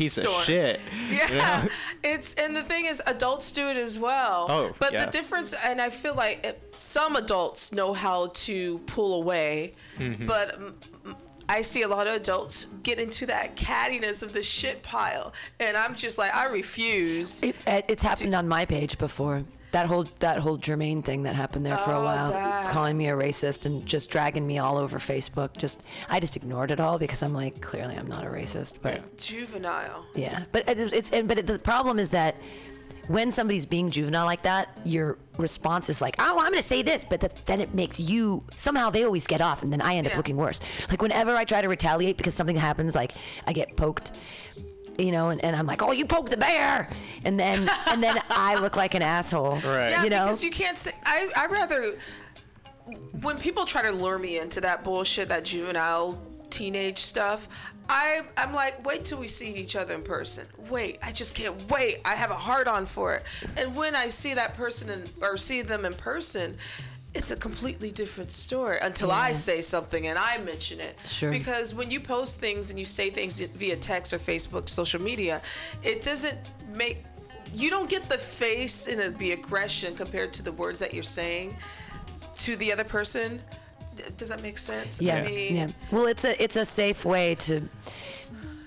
[0.00, 0.38] piece Store.
[0.38, 0.80] of shit.
[1.10, 1.68] Yeah, You know?
[2.04, 4.46] it's and the thing is, adults do it as well.
[4.48, 5.04] Oh, but yeah.
[5.04, 10.26] the difference, and I feel like it, some adults know how to pull away, Mm-hmm.
[10.26, 10.58] but
[11.48, 15.76] I see a lot of adults get into that cattiness of the shit pile, and
[15.76, 17.42] I'm just like, I refuse.
[17.42, 19.42] It, it- it's happened on my page before.
[19.72, 22.70] That whole that whole Jermaine thing that happened there for a Oh, while, that.
[22.70, 25.56] calling me a racist and just dragging me all over Facebook.
[25.56, 28.76] Just I just ignored it all because I'm like, clearly I'm not a racist.
[28.82, 30.04] But Juvenile.
[30.14, 32.34] yeah, but it, it's and, but it, the problem is that
[33.06, 36.82] when somebody's being juvenile like that, your response is like, "Oh, I'm going to say
[36.82, 39.94] this," but that, then it makes you somehow they always get off, and then I
[39.96, 40.60] end up looking worse.
[40.88, 43.12] Like whenever I try to retaliate because something happens, like
[43.46, 44.12] I get poked,
[45.00, 46.88] you know, and, and I'm like, "Oh, you poked the bear,"
[47.24, 49.90] and then and then I look like an asshole, Right.
[49.90, 50.92] Yeah, You know, because you can't say.
[51.04, 51.96] I I rather
[53.20, 57.48] when people try to lure me into that bullshit, that juvenile teenage stuff.
[57.88, 60.46] I I'm like, wait till we see each other in person.
[60.68, 62.00] Wait, I just can't wait.
[62.04, 63.24] I have a heart on for it.
[63.56, 66.56] And when I see that person in, or see them in person.
[67.12, 70.96] It's a completely different story until I say something and I mention it.
[71.04, 71.30] Sure.
[71.30, 75.42] Because when you post things and you say things via text or Facebook, social media,
[75.82, 76.38] it doesn't
[76.72, 77.04] make
[77.52, 81.56] you don't get the face and the aggression compared to the words that you're saying
[82.36, 83.42] to the other person.
[84.16, 85.00] Does that make sense?
[85.00, 85.68] yeah, I mean, yeah.
[85.90, 87.62] Well, it's a it's a safe way to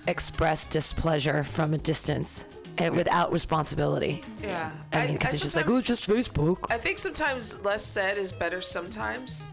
[0.06, 2.44] express displeasure from a distance
[2.78, 4.22] and without responsibility.
[4.42, 4.70] yeah.
[4.92, 6.66] I mean, because it's just like, oh, just Facebook.
[6.70, 8.60] I think sometimes less said is better.
[8.60, 9.44] Sometimes.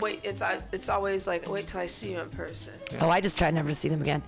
[0.00, 2.72] Wait, it's I- it's always like wait till I see you in person.
[3.00, 4.22] Oh, I just try never to see them again.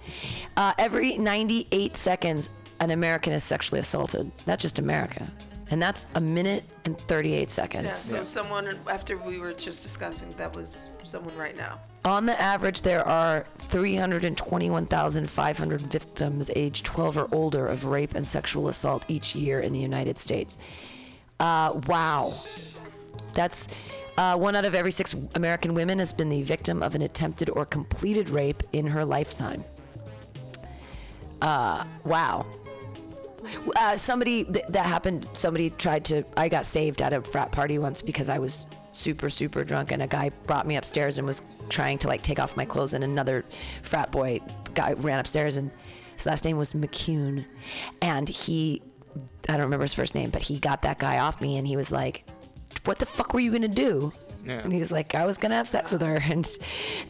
[0.56, 4.30] Uh, every 98 seconds, an American is sexually assaulted.
[4.46, 5.26] Not just America.
[5.70, 7.84] And that's a minute and 38 seconds.
[7.86, 7.92] Yeah.
[7.92, 11.80] So someone after we were just discussing that was someone right now.
[12.04, 18.68] On the average, there are 321,500 victims aged 12 or older of rape and sexual
[18.68, 20.58] assault each year in the United States.
[21.40, 22.34] Uh, wow.
[23.32, 23.68] That's
[24.18, 27.48] uh, one out of every six American women has been the victim of an attempted
[27.48, 29.64] or completed rape in her lifetime.
[31.40, 32.44] Uh, wow.
[33.76, 35.26] Uh, somebody th- that happened.
[35.32, 36.24] Somebody tried to.
[36.36, 40.02] I got saved at a frat party once because I was super super drunk, and
[40.02, 43.04] a guy brought me upstairs and was trying to like take off my clothes, and
[43.04, 43.44] another
[43.82, 44.40] frat boy
[44.74, 45.70] guy ran upstairs, and
[46.16, 47.44] his last name was McCune,
[48.00, 48.82] and he,
[49.48, 51.76] I don't remember his first name, but he got that guy off me, and he
[51.76, 52.24] was like,
[52.84, 54.12] "What the fuck were you gonna do?"
[54.46, 54.60] Yeah.
[54.60, 56.46] And he was like, "I was gonna have sex with her," and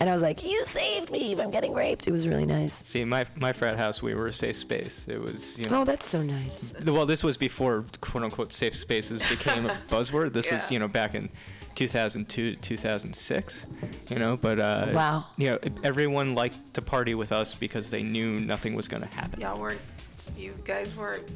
[0.00, 2.74] and I was like, "You saved me from getting raped." It was really nice.
[2.74, 5.04] See, my my frat house, we were a safe space.
[5.08, 5.80] It was, you know.
[5.80, 6.74] Oh, that's so nice.
[6.84, 10.32] Well, this was before quote unquote safe spaces became a buzzword.
[10.32, 11.28] This was, you know, back in
[11.74, 13.66] 2002 to 2006,
[14.08, 15.24] you know, but uh Wow.
[15.36, 19.08] you know, everyone liked to party with us because they knew nothing was going to
[19.08, 19.40] happen.
[19.40, 19.80] Y'all weren't.
[20.36, 21.28] You guys weren't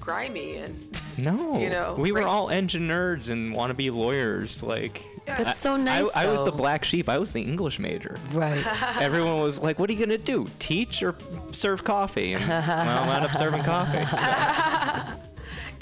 [0.00, 1.00] grimy and.
[1.18, 1.58] No.
[1.60, 5.36] You know, we were right- all engine nerds and want to be lawyers like Yeah.
[5.36, 6.16] That's I- so nice.
[6.16, 7.08] I, I was the black sheep.
[7.08, 8.16] I was the English major.
[8.32, 8.64] Right.
[9.00, 10.46] Everyone was like, "What are you gonna do?
[10.58, 11.14] Teach or
[11.52, 12.62] serve coffee?" And well,
[13.04, 14.04] I wound up serving coffee.
[14.16, 15.18] so-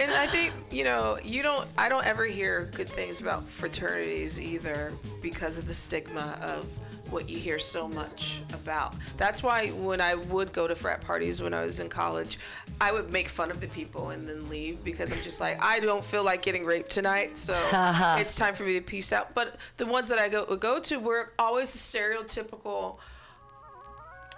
[0.00, 1.68] And I think you know you don't.
[1.76, 6.66] I don't ever hear good things about fraternities either because of the stigma of
[7.10, 8.94] what you hear so much about.
[9.18, 12.38] That's why when I would go to frat parties when I was in college,
[12.80, 15.80] I would make fun of the people and then leave because I'm just like I
[15.80, 18.16] don't feel like getting raped tonight, so uh-huh.
[18.18, 19.34] it's time for me to peace out.
[19.34, 22.96] But the ones that I go would go to were always the stereotypical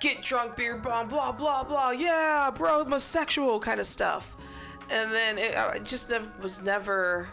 [0.01, 1.91] get drunk, beer bomb, blah blah blah.
[1.91, 4.35] Yeah, bro, homosexual kind of stuff.
[4.93, 7.29] And then it, it just was never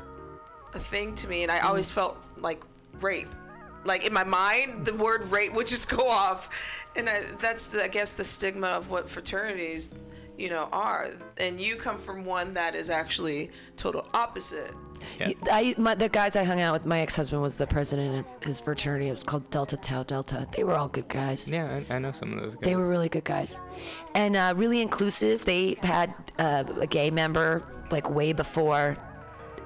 [0.74, 1.68] a thing to me, and I mm-hmm.
[1.68, 2.64] always felt like
[3.02, 3.28] rape.
[3.84, 6.50] Like in my mind, the word rape would just go off,
[6.96, 9.94] and I, that's the, I guess the stigma of what fraternities,
[10.38, 11.12] you know, are.
[11.38, 14.74] And you come from one that is actually total opposite.
[15.20, 15.32] Yeah.
[15.52, 16.86] I my, the guys I hung out with.
[16.86, 19.08] My ex-husband was the president of his fraternity.
[19.08, 20.48] It was called Delta Tau Delta.
[20.56, 21.50] They were all good guys.
[21.50, 22.64] Yeah, I, I know some of those guys.
[22.64, 23.60] They were really good guys,
[24.16, 25.46] and uh, really inclusive.
[25.46, 28.98] They had uh, a gay member like way before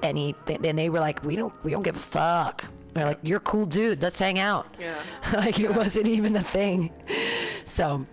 [0.02, 0.34] any.
[0.46, 2.64] Then they were like, we don't, we don't give a fuck.
[2.92, 4.02] They're like, you're a cool dude.
[4.02, 4.72] Let's hang out.
[4.78, 4.94] Yeah.
[5.32, 6.92] like it wasn't even a thing.
[7.64, 8.06] So,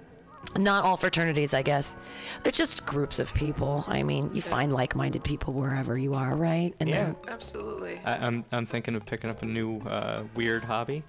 [0.58, 1.96] not all fraternities, I guess.
[2.44, 3.84] They're just groups of people.
[3.88, 6.74] I mean, you find like-minded people wherever you are, right?
[6.80, 7.06] And Yeah.
[7.06, 8.00] then Absolutely.
[8.06, 11.04] I, I'm I'm thinking of picking up a new uh, weird hobby.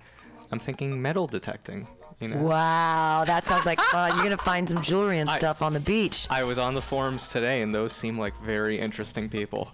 [0.50, 1.87] I'm thinking metal detecting.
[2.21, 2.37] You know.
[2.43, 4.12] Wow, that sounds like fun.
[4.15, 6.27] You're gonna find some jewelry and I- stuff on the beach.
[6.31, 9.73] I was on the forums today, and those seem like very interesting people.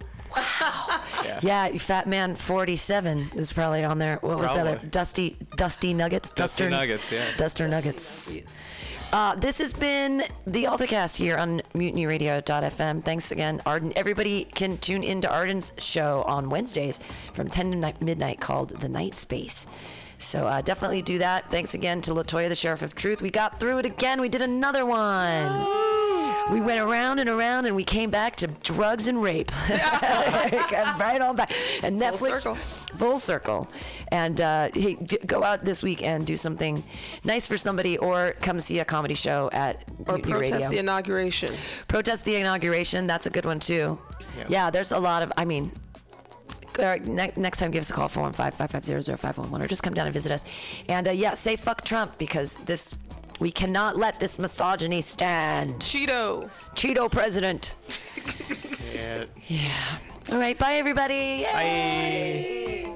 [1.23, 1.39] Yeah.
[1.41, 4.17] Yeah, Fat Man 47 is probably on there.
[4.21, 4.81] What was the other?
[4.89, 6.31] Dusty Dusty Nuggets.
[6.31, 7.25] Dusty Duster- Nuggets, yeah.
[7.37, 8.37] Duster Nuggets.
[9.11, 13.01] Uh, this has been the AltaCast here on MutinyRadio.fm.
[13.01, 13.91] Thanks again, Arden.
[13.95, 16.99] Everybody can tune into Arden's show on Wednesdays
[17.33, 19.65] from 10 to ni- midnight called The Night Space.
[20.19, 21.49] So uh, definitely do that.
[21.49, 23.21] Thanks again to Latoya, the Sheriff of Truth.
[23.21, 24.19] We got through it again.
[24.19, 25.65] We did another one.
[26.51, 29.51] We went around and around, and we came back to drugs and rape.
[29.69, 31.51] right on back.
[31.83, 32.55] And Netflix, circle.
[32.55, 33.69] full circle.
[34.09, 34.95] And uh, hey,
[35.25, 36.83] go out this week and do something
[37.23, 40.69] nice for somebody, or come see a comedy show at Or Mutiny protest Radio.
[40.69, 41.49] the inauguration.
[41.87, 43.07] protest the inauguration.
[43.07, 43.99] That's a good one too.
[44.47, 45.31] Yeah, there's a lot of.
[45.37, 45.71] I mean.
[46.79, 50.31] Uh, ne- next time, give us a call 415-550-0511 or just come down and visit
[50.31, 50.45] us.
[50.87, 52.95] And uh, yeah, say fuck Trump because this
[53.39, 55.75] we cannot let this misogyny stand.
[55.75, 56.49] Cheeto.
[56.75, 57.75] Cheeto president.
[58.93, 59.25] Yeah.
[59.47, 59.71] Yeah.
[60.31, 60.57] All right.
[60.57, 61.43] Bye, everybody.
[61.43, 62.89] Bye.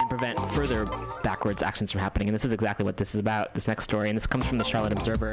[0.00, 0.86] and prevent further
[1.22, 2.28] backwards actions from happening.
[2.28, 4.08] And this is exactly what this is about, this next story.
[4.08, 5.32] And this comes from the Charlotte Observer.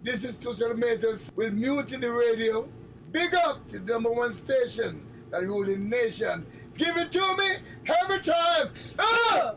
[0.00, 2.68] This is Tushar Matters with Mutiny Radio.
[3.10, 6.46] Big up to the number one station that ruling nation.
[6.76, 7.56] Give it to me
[8.02, 8.70] every time.
[8.96, 9.56] Ah!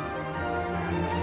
[0.91, 1.20] Yeah.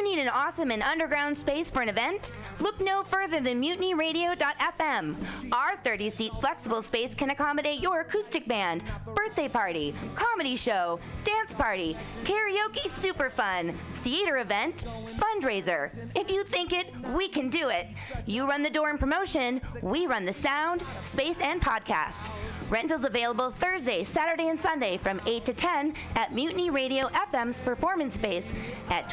[0.00, 2.32] You need an awesome and underground space for an event?
[2.58, 5.14] Look no further than mutinyradio.fm.
[5.52, 8.82] Our 30 seat flexible space can accommodate your acoustic band,
[9.14, 14.86] birthday party, comedy show, dance party, karaoke super fun, theater event,
[15.18, 15.90] fundraiser.
[16.16, 17.86] If you think it, we can do it.
[18.24, 22.30] You run the door and promotion, we run the sound, space, and podcast.
[22.70, 28.14] Rentals available Thursday, Saturday, and Sunday from 8 to 10 at Mutiny Radio FM's performance
[28.14, 28.54] space
[28.90, 29.10] at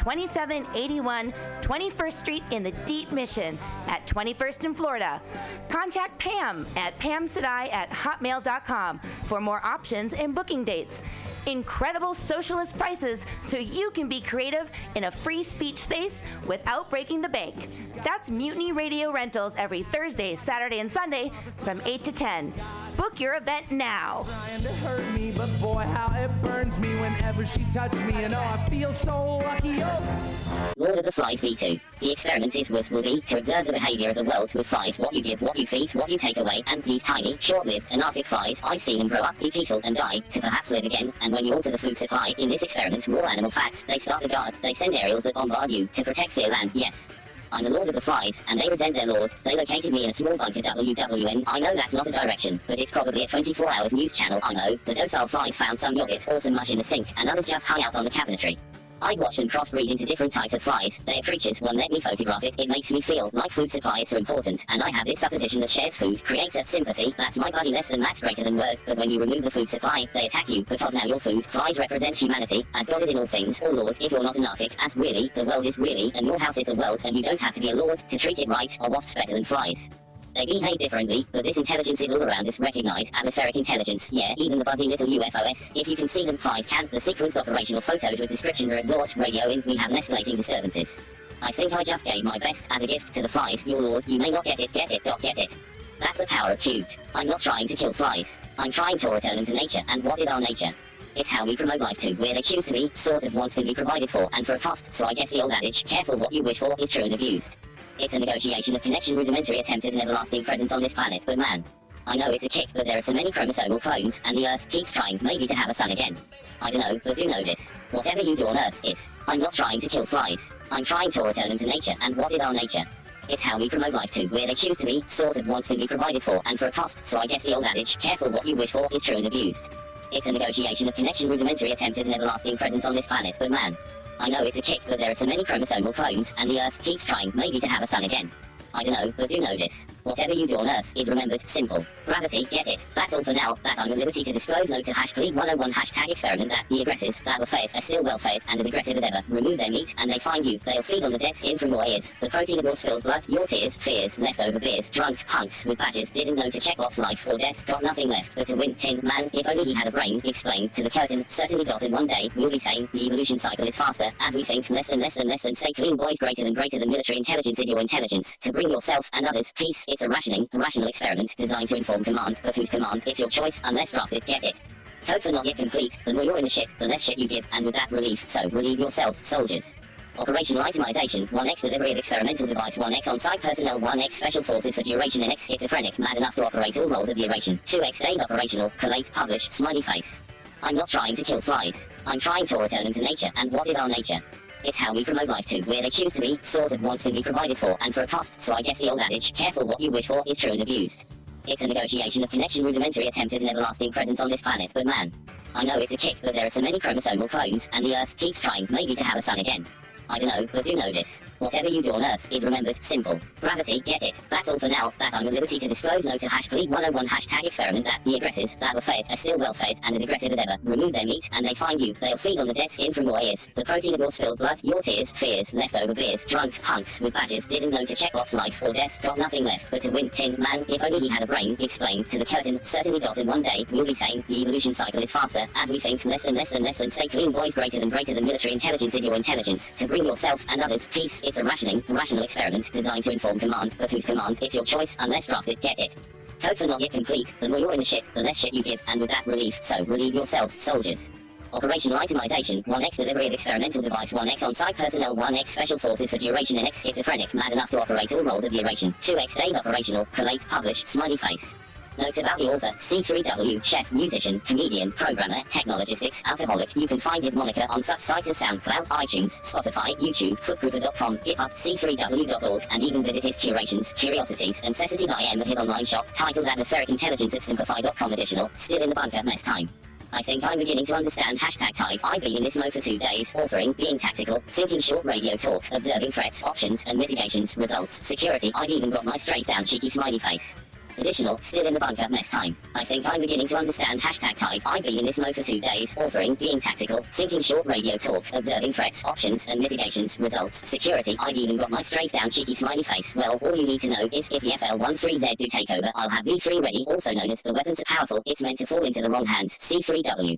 [0.78, 3.58] 2781 21st Street in the Deep Mission
[3.88, 5.20] at 21st in Florida.
[5.68, 11.02] Contact Pam at pamsadai at hotmail.com for more options and booking dates.
[11.48, 17.22] Incredible socialist prices so you can be creative in a free speech space without breaking
[17.22, 17.68] the bank.
[18.04, 22.52] That's Mutiny Radio Rentals every Thursday, Saturday, and Sunday from 8 to 10.
[22.96, 24.26] Book your event now.
[24.28, 28.34] trying to hurt me, but boy, how it burns me whenever she touches me, and
[28.34, 29.78] oh, I feel so lucky.
[29.82, 30.34] Oh.
[30.76, 31.80] Lord of the Flies V2.
[32.00, 34.98] The experiment is was will be to observe the behavior of the world with flies,
[34.98, 38.26] what you give, what you feed, what you take away, and these tiny, short-lived, anarchic
[38.26, 41.32] flies, I've seen them grow up, be peaceful, and die, to perhaps live again, and
[41.38, 44.28] when you alter the food supply, in this experiment, raw animal fats, they start the
[44.28, 47.08] guard, they send aerials that bombard you, to protect their land, yes.
[47.52, 49.32] I'm the Lord of the Flies, and they resent their Lord.
[49.44, 51.44] They located me in a small bunker WWN.
[51.46, 54.40] I know that's not a direction, but it's probably a 24 hours news channel.
[54.42, 54.76] I know.
[54.84, 57.68] The docile flies found some yogurt or some mush in the sink, and others just
[57.68, 58.58] hung out on the cabinetry.
[59.00, 61.00] I've watched them crossbreed into different types of flies.
[61.06, 62.54] They're creatures, one let me photograph it.
[62.58, 65.60] It makes me feel like food supply is so important, and I have this supposition
[65.60, 67.14] that shared food creates a sympathy.
[67.16, 68.76] That's my buddy less than that's greater than work.
[68.86, 71.78] But when you remove the food supply, they attack you, because now your food, flies
[71.78, 74.96] represent humanity, as God is in all things, or Lord, if you're not anarchic, as
[74.96, 77.54] really, the world is really, and your house is the world, and you don't have
[77.54, 79.90] to be a lord to treat it right, or wasps better than flies.
[80.34, 84.58] They behave differently, but this intelligence is all around us, recognized, atmospheric intelligence, yeah, even
[84.58, 88.20] the buzzy little UFOs, if you can see them, flies can, the sequenced operational photos
[88.20, 91.00] with descriptions are exhort, radio in, we have escalating disturbances.
[91.42, 94.04] I think I just gave my best as a gift to the flies, your lord,
[94.06, 95.56] you may not get it, get it, dot get it.
[95.98, 96.98] That's the power of cubed.
[97.14, 98.38] I'm not trying to kill flies.
[98.58, 100.70] I'm trying to return them to nature, and what is our nature?
[101.16, 103.64] It's how we promote life too, where they choose to be, sort of wants can
[103.64, 106.32] be provided for, and for a cost, so I guess the old adage, careful what
[106.32, 107.56] you wish for, is true and abused.
[108.00, 111.36] It's a negotiation of connection rudimentary attempt at an everlasting presence on this planet, but
[111.36, 111.64] man.
[112.06, 114.68] I know it's a kick, but there are so many chromosomal clones, and the Earth
[114.68, 116.16] keeps trying, maybe to have a son again.
[116.62, 117.72] I don't know, but do know this.
[117.90, 120.52] Whatever you do on Earth is, I'm not trying to kill flies.
[120.70, 122.84] I'm trying to return them to nature, and what is our nature?
[123.28, 125.76] It's how we promote life too, where they choose to be, sort of wants can
[125.76, 128.46] be provided for, and for a cost, so I guess the old adage, careful what
[128.46, 129.70] you wish for, is true and abused.
[130.12, 133.50] It's a negotiation of connection rudimentary attempt at an everlasting presence on this planet, but
[133.50, 133.76] man.
[134.20, 136.82] I know it's a kick, but there are so many chromosomal clones, and the Earth
[136.82, 138.30] keeps trying, maybe to have a son again.
[138.74, 139.86] I don't know, but do know this.
[140.04, 141.84] Whatever you do on Earth is remembered, simple.
[142.06, 142.80] Gravity, get it.
[142.94, 145.72] That's all for now, that I'm at liberty to disclose no to hash plead 101
[145.72, 148.96] hashtag experiment that the aggressors that were faith are still well fed and as aggressive
[148.96, 149.20] as ever.
[149.28, 150.58] Remove their meat and they find you.
[150.64, 152.14] They'll feed on the dead skin from your ears.
[152.20, 156.10] The protein of your spilled blood, your tears, fears, leftover beers, drunk punks with badges
[156.10, 159.00] didn't know to check box life or death, got nothing left but to win tin
[159.02, 159.30] man.
[159.32, 162.30] If only he had a brain, explained to the curtain, certainly got it one day.
[162.36, 165.28] We'll be saying the evolution cycle is faster as we think less and less and
[165.28, 168.36] less and say clean boys greater than greater than military intelligence is your intelligence.
[168.38, 172.40] To bring yourself and others peace, it's a rationing, rational experiment designed to inform command,
[172.42, 173.02] but whose command?
[173.06, 174.60] It's your choice unless drafted, get it.
[175.06, 177.28] Hope for not yet complete, the more you're in the shit, the less shit you
[177.28, 179.74] give, and with that relief, so relieve yourselves, soldiers.
[180.18, 185.22] Operational itemization, 1x delivery of experimental device, 1x on-site personnel, 1x special forces for duration,
[185.22, 189.10] and x schizophrenic, mad enough to operate all roles of duration, 2x days operational, collate,
[189.12, 190.20] publish, smiley face.
[190.62, 191.88] I'm not trying to kill flies.
[192.04, 194.20] I'm trying to return them to nature, and what is our nature?
[194.68, 197.14] It's how we promote life too, where they choose to be, sort of wants can
[197.14, 199.80] be provided for, and for a cost, so I guess the old adage, careful what
[199.80, 201.06] you wish for, is true and abused.
[201.46, 204.84] It's a negotiation of connection rudimentary attempt at an everlasting presence on this planet, but
[204.84, 205.10] man.
[205.54, 208.14] I know it's a kick, but there are so many chromosomal clones, and the Earth
[208.18, 209.66] keeps trying, maybe to have a son again.
[210.10, 211.20] I don't know, but you know this.
[211.38, 213.20] Whatever you do on Earth is remembered, simple.
[213.40, 214.14] Gravity, get it.
[214.30, 217.06] That's all for now, that I'm at liberty to disclose no to hash plead 101
[217.06, 220.32] hashtag experiment that the aggressors that were fed are still well fed and as aggressive
[220.32, 220.56] as ever.
[220.64, 221.94] Remove their meat and they find you.
[221.94, 223.48] They'll feed on the dead skin from your ears.
[223.54, 227.46] The protein of your spilled blood, your tears, fears, leftover beers, drunk punks with badges
[227.46, 230.36] didn't know to check off life or death, got nothing left but to win tin
[230.38, 230.64] man.
[230.68, 233.66] If only he had a brain, explained to the curtain, certainly got in one day.
[233.70, 236.64] We'll be saying the evolution cycle is faster as we think less and less and
[236.64, 239.72] less and say clean boys greater than greater than military intelligence is your intelligence.
[239.72, 243.90] To yourself and others peace, it's a rationing, rational experiment designed to inform command, but
[243.90, 244.38] whose command?
[244.42, 245.94] It's your choice unless drafted, get it.
[246.40, 248.62] Code for not yet complete, the more you're in the shit, the less shit you
[248.62, 251.10] give, and with that relief, so relieve yourselves, soldiers.
[251.52, 256.58] Operational itemization, 1x delivery of experimental device, 1x on-site personnel, 1x special forces for duration,
[256.58, 260.46] and x schizophrenic, mad enough to operate all roles of duration, 2x days operational, collate,
[260.48, 261.54] publish, smiley face.
[261.98, 266.74] Notes about the author, C3W, chef, musician, comedian, programmer, technologistics, alcoholic.
[266.76, 271.50] You can find his moniker on such sites as SoundCloud, iTunes, Spotify, YouTube, footgroover.com, GitHub,
[271.50, 276.88] c3w.org, and even visit his curations, curiosities, and IM at his online shop, titled Atmospheric
[276.88, 279.68] Intelligence at additional, still in the bunker, mess time.
[280.12, 282.00] I think I'm beginning to understand hashtag type.
[282.04, 285.64] I've been in this mode for two days, authoring, being tactical, thinking short radio talk,
[285.72, 288.52] observing threats, options, and mitigations, results, security.
[288.54, 290.54] I've even got my straight down cheeky smiley face.
[290.98, 292.56] Additional, still in the bunker, mess time.
[292.74, 294.62] I think I'm beginning to understand hashtag type.
[294.66, 298.24] I've been in this mode for two days, authoring, being tactical, thinking short radio talk,
[298.32, 301.16] observing threats, options, and mitigations, results, security.
[301.20, 303.14] I've even got my straight down cheeky smiley face.
[303.14, 306.24] Well, all you need to know is if the FL-13Z do take over, I'll have
[306.24, 308.22] V3 ready, also known as the weapons are powerful.
[308.26, 309.56] It's meant to fall into the wrong hands.
[309.58, 310.36] C3W.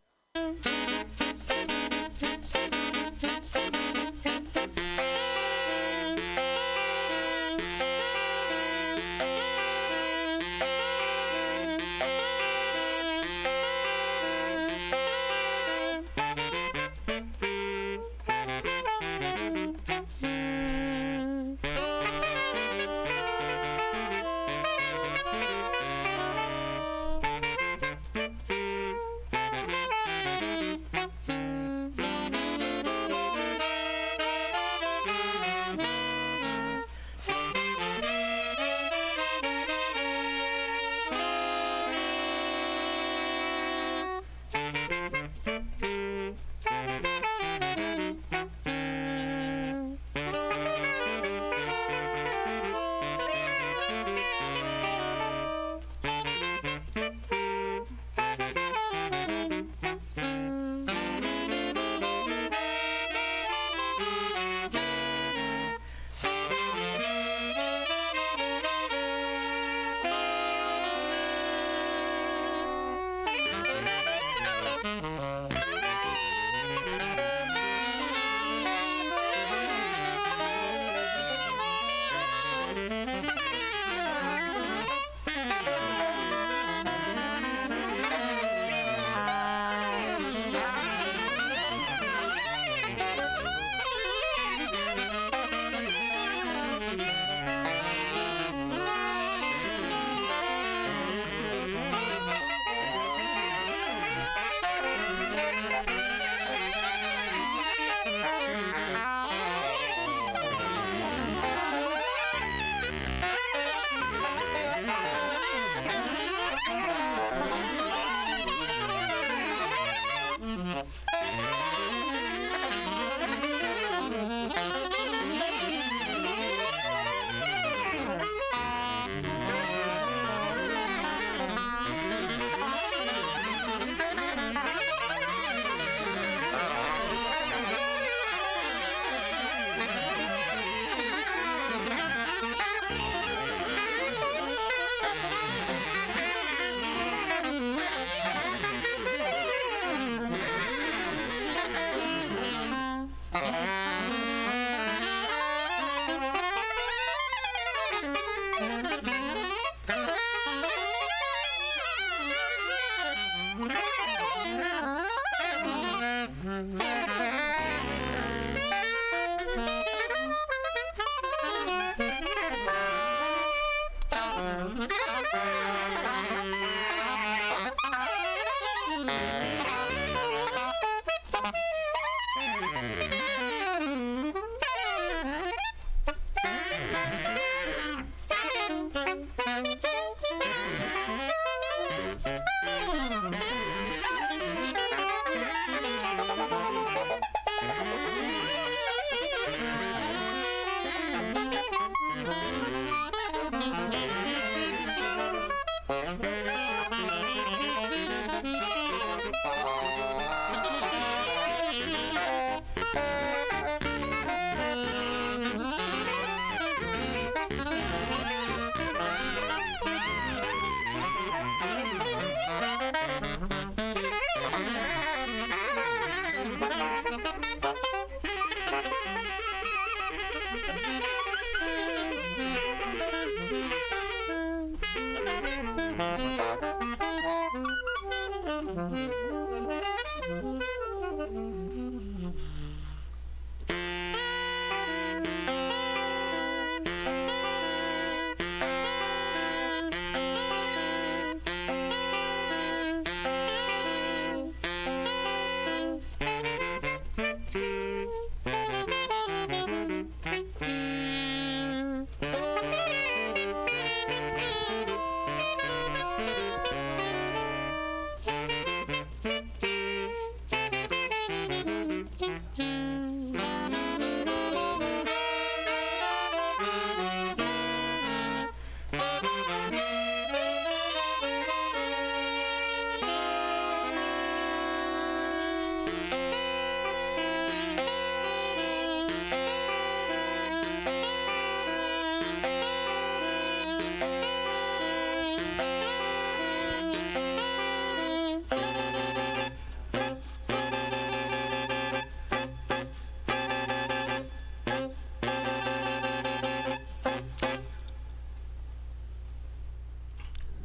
[240.30, 240.79] Música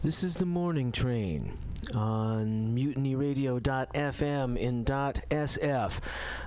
[0.05, 1.57] This is the morning train
[1.95, 5.99] on mutinyradio.fm in .sf.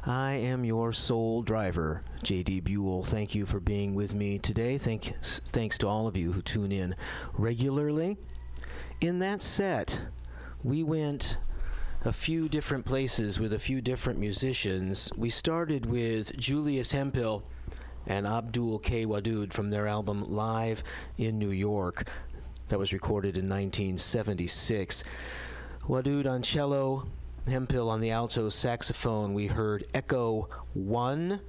[0.06, 3.02] I am your sole driver, JD Buell.
[3.02, 4.78] Thank you for being with me today.
[4.78, 5.12] Thank,
[5.48, 6.94] thanks to all of you who tune in
[7.36, 8.16] regularly.
[9.00, 10.02] In that set,
[10.62, 11.38] we went
[12.04, 15.10] a few different places with a few different musicians.
[15.16, 17.42] We started with Julius Hemphill
[18.06, 19.04] and Abdul K.
[19.04, 20.84] Wadud from their album Live
[21.18, 22.08] in New York
[22.68, 25.04] that was recorded in 1976.
[25.86, 27.06] Wadud on cello,
[27.46, 29.34] Hemphill on the alto saxophone.
[29.34, 31.40] We heard Echo 1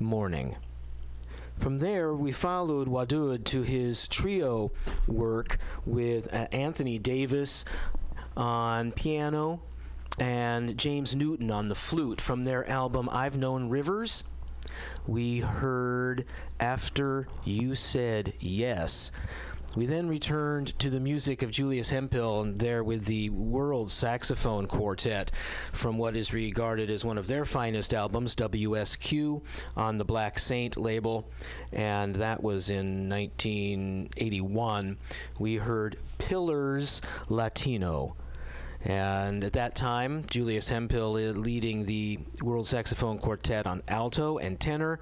[0.00, 0.56] Morning.
[1.58, 4.72] From there, we followed Wadud to his trio
[5.06, 7.64] work with uh, Anthony Davis
[8.36, 9.60] on piano
[10.18, 14.24] and James Newton on the flute from their album I've Known Rivers.
[15.06, 16.24] We heard
[16.58, 19.10] After You Said Yes.
[19.76, 24.66] We then returned to the music of Julius Hemphill and there with the World Saxophone
[24.66, 25.30] Quartet
[25.72, 29.40] from what is regarded as one of their finest albums, WSQ,
[29.76, 31.30] on the Black Saint label,
[31.72, 34.98] and that was in 1981.
[35.38, 38.16] We heard Pillars Latino.
[38.82, 44.58] And at that time, Julius Hemphill uh, leading the World Saxophone Quartet on alto and
[44.58, 44.98] tenor,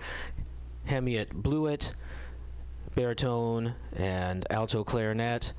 [0.88, 1.92] Hamiet Bluiett
[2.98, 5.52] baritone and alto clarinet,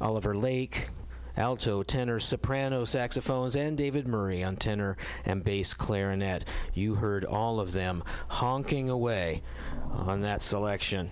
[0.00, 0.90] Oliver Lake,
[1.36, 6.44] alto, tenor, soprano saxophones, and David Murray on tenor and bass clarinet.
[6.72, 9.42] You heard all of them honking away
[9.90, 11.10] on that selection.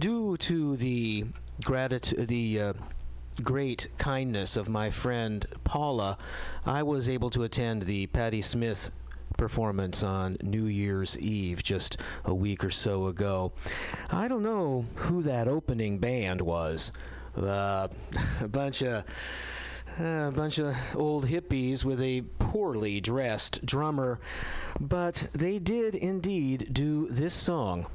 [0.00, 1.26] Due to the
[1.62, 2.72] gratitude, the uh,
[3.42, 6.16] great kindness of my friend Paula,
[6.64, 8.90] I was able to attend the Patti Smith
[9.36, 13.52] performance on New Year's Eve just a week or so ago.
[14.10, 16.92] I don't know who that opening band was.
[17.36, 17.88] Uh,
[18.40, 19.04] a bunch of
[19.98, 24.20] a bunch of old hippies with a poorly dressed drummer,
[24.80, 27.86] but they did indeed do this song.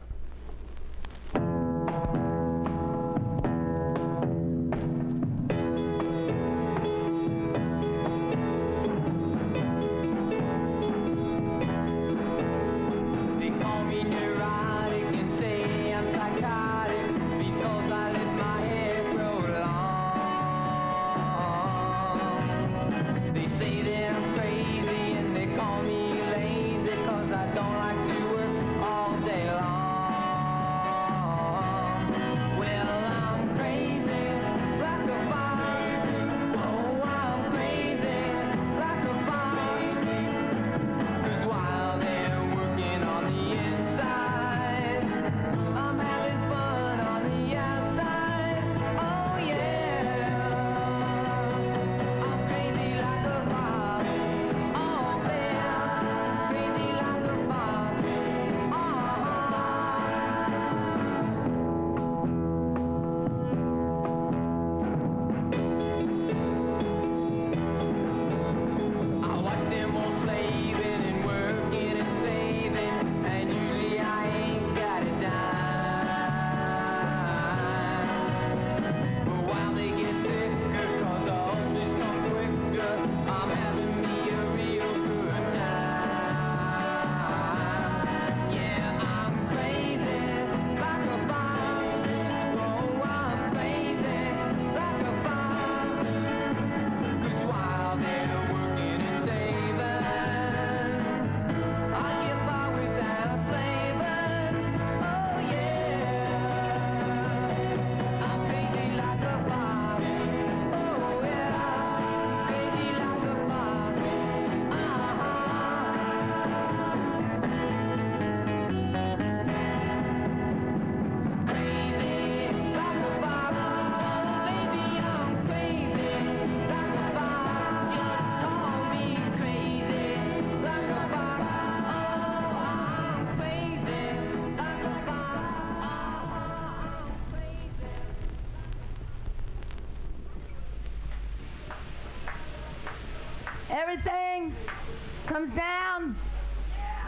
[145.37, 146.15] Comes down,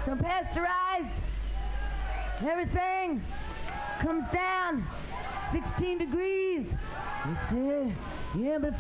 [0.06, 1.20] so pasteurized.
[2.48, 3.24] Everything
[4.02, 4.86] comes down
[5.52, 6.68] 16 degrees.
[7.26, 7.98] They said,
[8.36, 8.80] amplifier is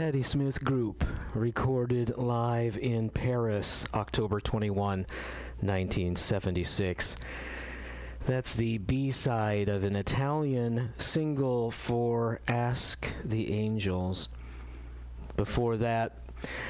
[0.00, 5.04] Patti Smith Group, recorded live in Paris, October 21,
[5.60, 7.16] 1976.
[8.24, 14.30] That's the B side of an Italian single for Ask the Angels.
[15.36, 16.16] Before that,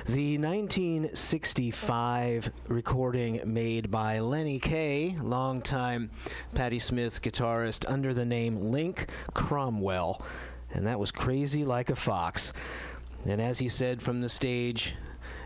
[0.06, 6.10] the 1965 recording made by Lenny Kaye, longtime
[6.52, 10.20] Patti Smith guitarist under the name Link Cromwell,
[10.74, 12.52] and that was Crazy Like a Fox.
[13.26, 14.94] And as he said from the stage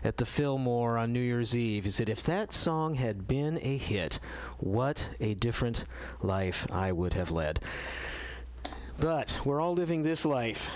[0.03, 3.77] at the Fillmore on New Year's Eve, he said, If that song had been a
[3.77, 4.19] hit,
[4.59, 5.85] what a different
[6.21, 7.59] life I would have led.
[8.99, 10.69] But we're all living this life,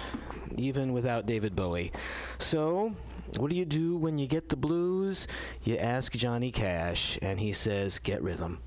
[0.57, 1.93] even without David Bowie.
[2.37, 2.93] So,
[3.37, 5.27] what do you do when you get the blues?
[5.63, 8.59] You ask Johnny Cash, and he says, Get rhythm.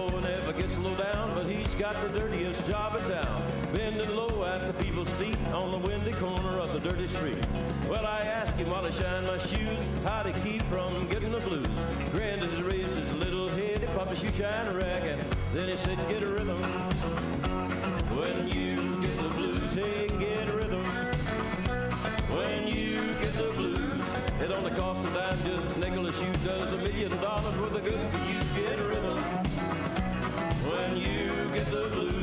[0.00, 3.42] Shoeshine never gets low down, but he's got the dirtiest job in town.
[3.72, 7.38] Bending low at the people's feet on the windy corner of the dirty street.
[7.88, 11.40] Well, I asked him while I shined my shoes how to keep from getting the
[11.40, 11.66] blues.
[12.12, 15.20] Grinned as he raised his little head, he popped a shoe shine rag, and
[15.52, 16.62] then he said, get a rhythm.
[18.16, 20.84] When you get the blues, hey, get a rhythm.
[22.30, 24.04] When you get the blues,
[24.40, 27.74] it only costs a dime, just a nickel a shoe does a million dollars worth
[27.74, 28.66] of good for you.
[28.66, 29.39] Get a rhythm.
[30.62, 32.19] When you get the blues.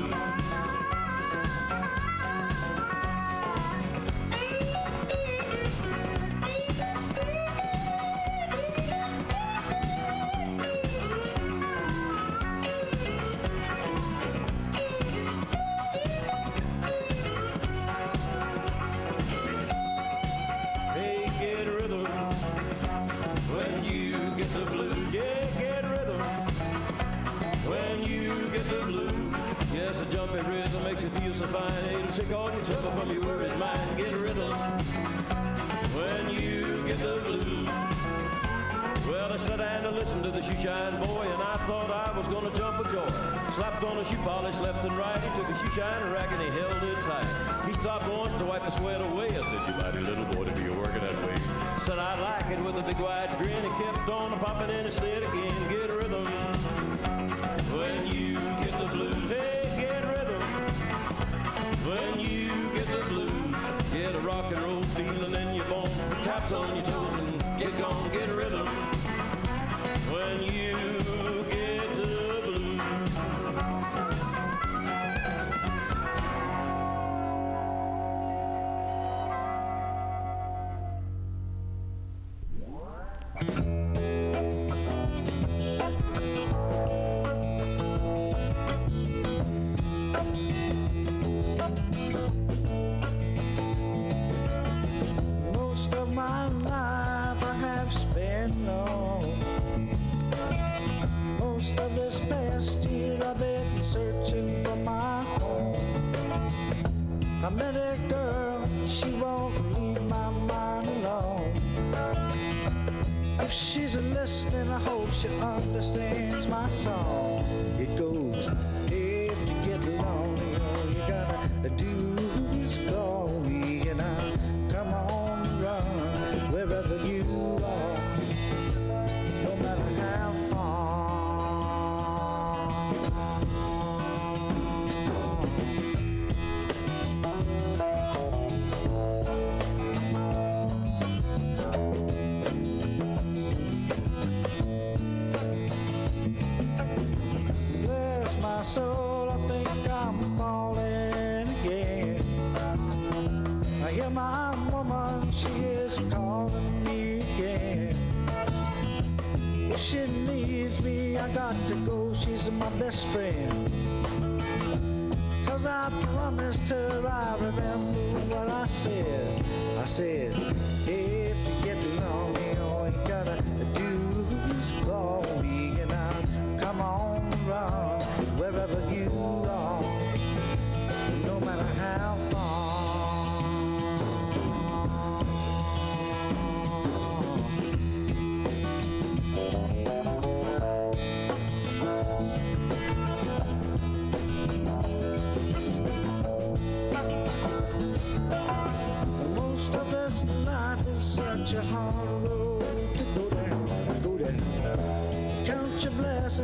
[32.29, 33.97] Your trouble from your mind.
[33.97, 34.49] Get a.
[35.95, 37.69] When you get the blues.
[39.07, 42.17] Well, I sat down to listen to the shoe shine boy, and I thought I
[42.17, 43.07] was gonna jump with joy.
[43.51, 45.19] Slapped on the shoe polish left and right.
[45.21, 47.67] He took a shoe shine rack and he held it tight.
[47.67, 49.27] He stopped once to wipe the sweat away.
[49.27, 51.37] I said, "You mighty little boy to be working that way."
[51.85, 53.63] Said I like it with a big wide grin.
[53.63, 56.66] He kept on popping in and said again, "Get a rhythm."
[64.27, 65.89] Rock and roll feeling in your bones.
[66.23, 68.67] Taps on your toes and get gone, get a rhythm.
[70.11, 70.96] When you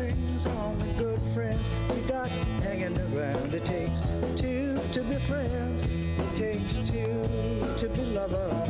[0.09, 1.61] your on the good friends
[1.95, 2.29] you got
[2.61, 3.53] hanging around.
[3.53, 3.99] It takes
[4.35, 8.69] two to be friends, it takes two to be lovers.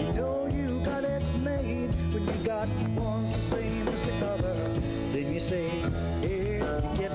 [0.00, 4.54] You know you got it made when you got one's the same as the other.
[5.12, 5.68] Then you say,
[6.20, 7.12] hey, you get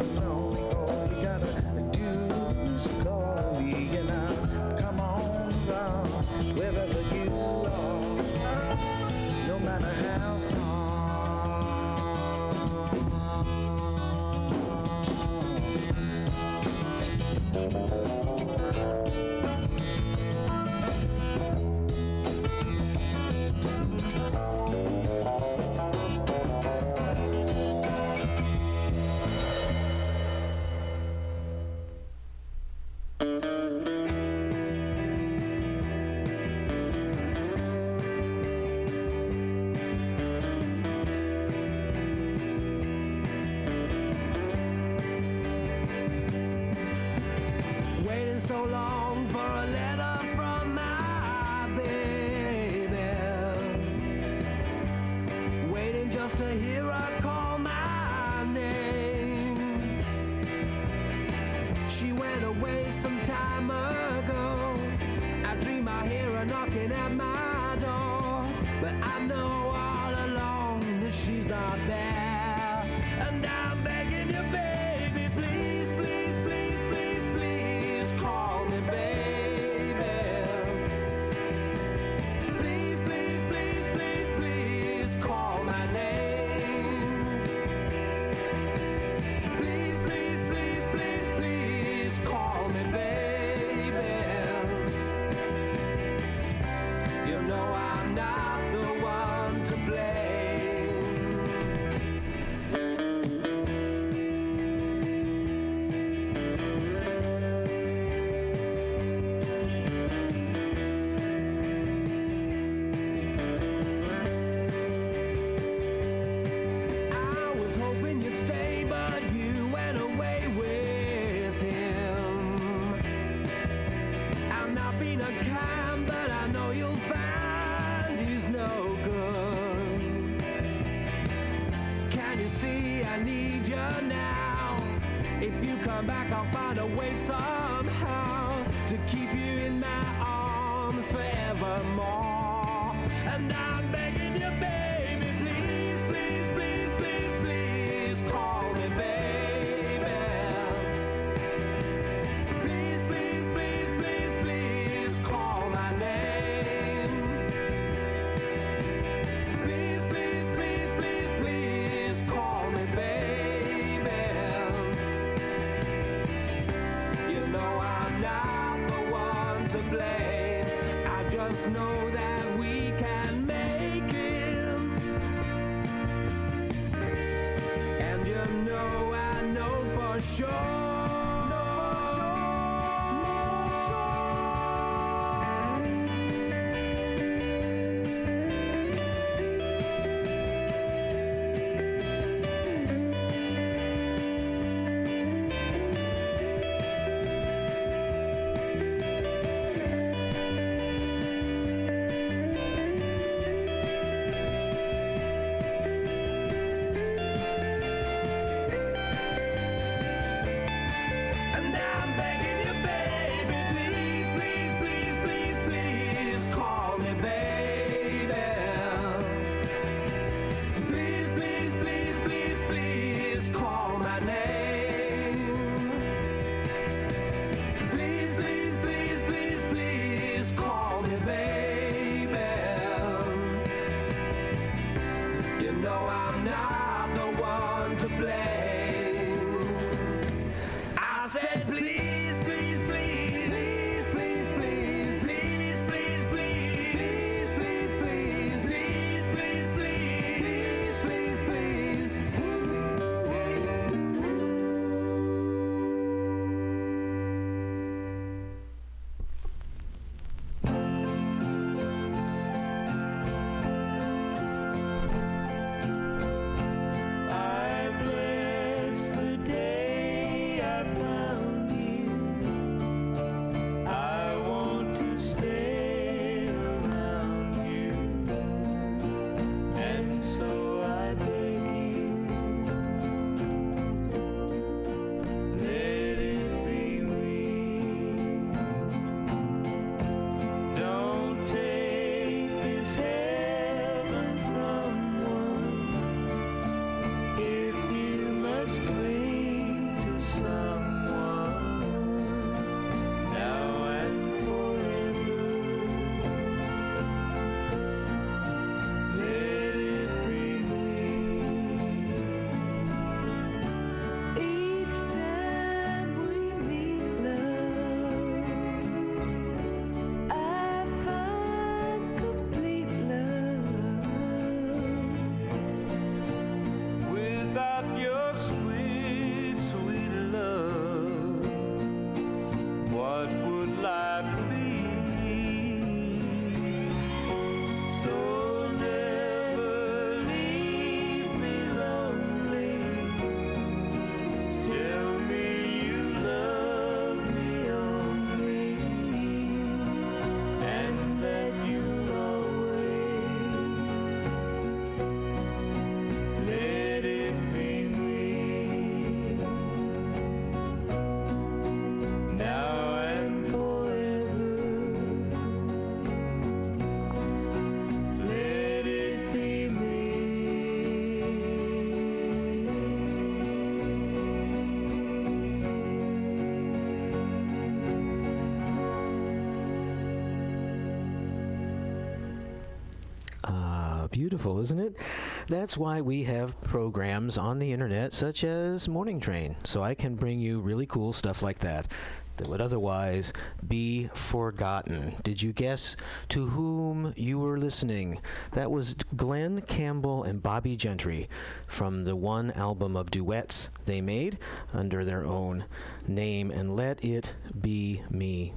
[384.28, 385.00] Beautiful, isn't it?
[385.48, 390.15] That's why we have programs on the internet such as Morning Train, so I can
[390.15, 391.88] bring you really cool stuff like that
[392.36, 393.32] that would otherwise
[393.65, 395.15] be forgotten.
[395.23, 395.96] Did you guess
[396.28, 398.19] to whom you were listening?
[398.52, 401.30] That was Glen Campbell and Bobbie Gentry
[401.65, 404.40] from the one album of duets they made
[404.73, 405.63] under their own
[406.06, 408.52] name, and Let It Be Me.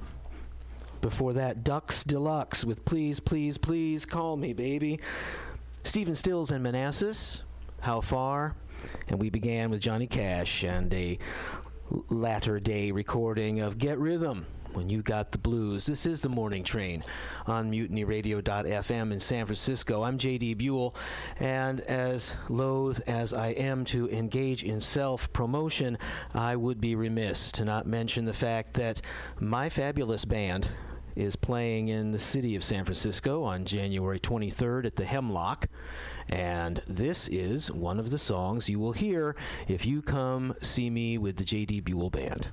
[0.99, 4.99] Before that, Ducks Deluxe with Please, Please, Please Call Me, Baby.
[5.83, 7.41] Stephen Stills and Manassas,
[7.81, 8.55] How Far?
[9.07, 11.17] And we began with Johnny Cash and a
[12.09, 15.85] latter day recording of Get Rhythm when you got the blues.
[15.85, 17.03] This is the morning train
[17.45, 20.03] on mutinyradio.fm in San Francisco.
[20.03, 20.95] I'm JD Buell,
[21.39, 25.97] and as loath as I am to engage in self promotion,
[26.33, 29.01] I would be remiss to not mention the fact that
[29.39, 30.69] my fabulous band
[31.15, 35.67] is playing in the city of San Francisco on January 23rd at the Hemlock.
[36.29, 39.35] And this is one of the songs you will hear
[39.67, 42.47] if you come see me with the JD Buell Band.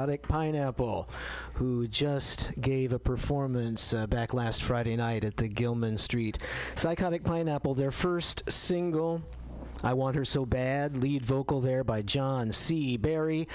[0.00, 1.10] Psychotic Pineapple,
[1.52, 6.38] who just gave a performance uh, back last Friday night at the Gilman Street.
[6.74, 9.20] Psychotic Pineapple, their first single,
[9.82, 12.96] I Want Her So Bad, lead vocal there by John C.
[12.96, 13.46] Barry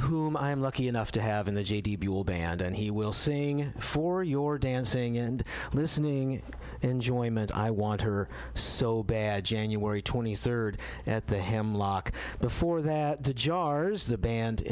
[0.00, 1.96] whom I am lucky enough to have in the J.D.
[1.96, 6.42] Buell Band, and he will sing for your dancing and listening
[6.84, 7.50] enjoyment.
[7.56, 9.44] I want her so bad.
[9.44, 10.76] January 23rd
[11.06, 12.12] at the Hemlock.
[12.40, 14.62] Before that, the Jars, the band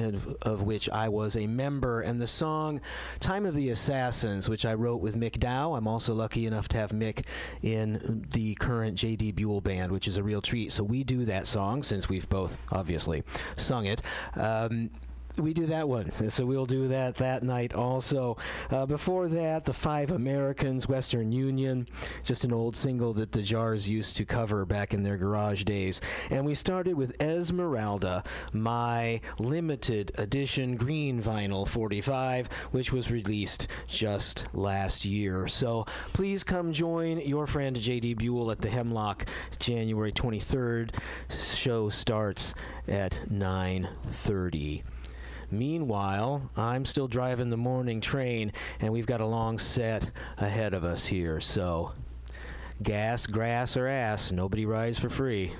[0.42, 2.80] of, which I was a member, and the song
[3.20, 5.74] "Time of the Assassins," which I wrote with Mick Dow.
[5.74, 7.24] I'm also lucky enough to have Mick
[7.62, 9.32] in the current J.D.
[9.32, 10.72] Buell Band, which is a real treat.
[10.72, 13.22] So we do that song since we've both obviously
[13.56, 14.02] sung it.
[14.34, 14.90] Um,
[15.38, 16.12] we do that one.
[16.30, 18.36] So we'll do that that night also.
[18.70, 21.86] Uh, before that, the Five Americans, Western Union,
[22.22, 26.00] just an old single that the Jars used to cover back in their garage days.
[26.30, 34.44] And we started with Esmeralda, my limited edition green vinyl 45, which was released just
[34.52, 35.46] last year.
[35.48, 39.26] So please come join your friend JD Buell at the Hemlock
[39.58, 40.94] January 23rd.
[41.30, 42.54] Show starts
[42.88, 44.82] at 9:30.
[45.52, 50.82] Meanwhile, I'm still driving the morning train, and we've got a long set ahead of
[50.82, 51.42] us here.
[51.42, 51.92] So,
[52.82, 55.52] gas, grass, or ass, nobody rides for free.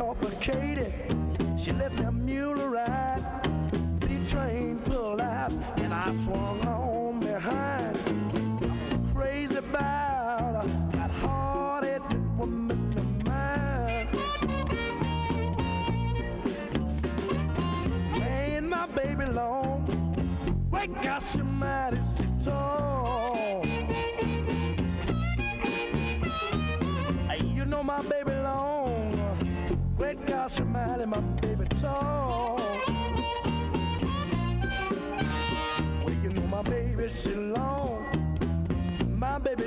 [0.00, 0.94] complicated.
[1.58, 3.22] She left that mule ride.
[4.00, 6.79] The train pulled out and I swung on.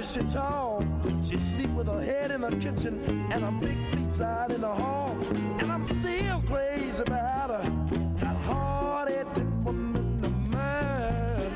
[0.04, 1.24] She's sits home.
[1.24, 4.68] She sleep with her head in the kitchen and her big feets out in the
[4.68, 5.16] hall.
[5.60, 7.64] And I'm still crazy about her.
[8.20, 11.52] That hard-headed woman of mine.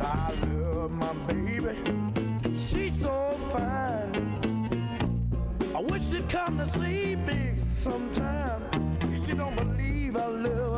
[0.00, 1.76] I love my baby.
[2.56, 4.14] She's so fine.
[5.76, 8.62] I wish she'd come to see me sometime.
[9.26, 10.71] She don't believe I love.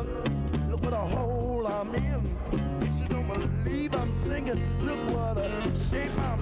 [4.81, 6.34] look what a shape I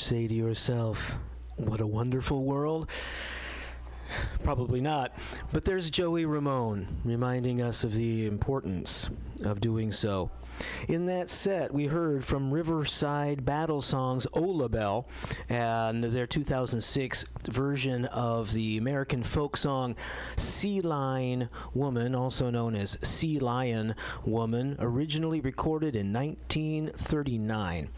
[0.00, 1.16] say to yourself,
[1.56, 2.90] what a wonderful world?
[4.42, 5.16] Probably not.
[5.52, 9.08] But there's Joey Ramone reminding us of the importance
[9.44, 10.30] of doing so.
[10.88, 15.06] In that set, we heard from Riverside Battle Songs Ollabelle
[15.48, 19.96] and their 2006 version of the American folk song
[20.36, 23.94] Sea Lion Woman, also known as See Line
[24.24, 27.88] Woman, originally recorded in 1939.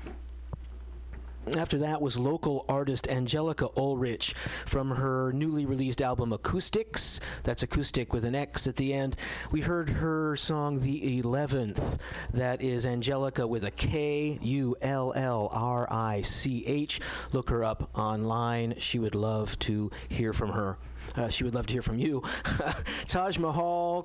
[1.57, 4.33] After that was local artist Angelika Ullrich
[4.65, 7.19] from her newly released album Acoustix.
[7.43, 9.17] That's acoustic with an X at the end.
[9.51, 11.99] We heard her song The 11th.
[12.33, 17.01] That is Angelica with a K U L L R I C H.
[17.33, 18.75] Look her up online.
[18.79, 20.79] She would love to hear from her.
[21.17, 22.23] Uh, she would love to hear from you.
[23.09, 24.05] Taj Mahal,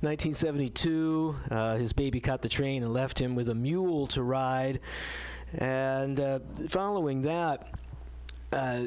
[0.00, 1.36] 1972.
[1.48, 4.80] Uh, his baby caught the train and left him with a mule to ride.
[5.54, 7.68] And uh, following that,
[8.52, 8.86] uh,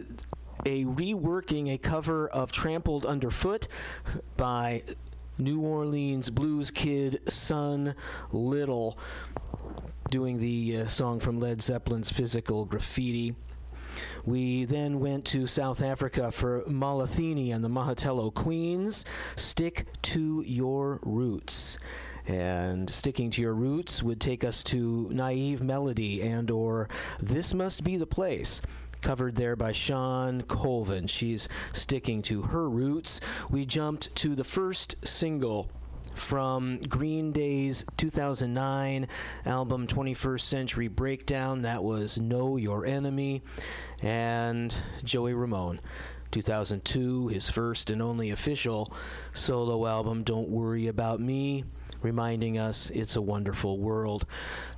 [0.66, 3.68] a reworking, a cover of Trampled Underfoot
[4.36, 4.84] by
[5.38, 7.96] New Orleans blues kid Son
[8.32, 8.98] Little,
[10.10, 13.36] doing the uh, song from Led Zeppelin's Physical Graffiti.
[14.26, 19.06] We then went to South Africa for Mahlathini and the Mahotella Queens.
[19.36, 21.78] Stick to your roots.
[22.28, 26.90] And sticking to your roots would take us to Naive Melody and or
[27.20, 28.62] This Must Be the Place
[29.02, 31.06] covered there by Shawn Colvin.
[31.06, 33.22] She's sticking to her roots.
[33.52, 35.70] We jumped to the first single
[36.16, 39.08] from Green Day's 2009
[39.46, 41.62] album 21st Century Breakdown.
[41.62, 43.44] That was Know Your Enemy.
[44.02, 44.74] And
[45.04, 45.80] Joey Ramone.
[46.32, 48.92] 2002, his first and only official
[49.34, 51.64] solo album, Don't Worry About Me,
[52.06, 54.28] reminding us it's a wonderful world.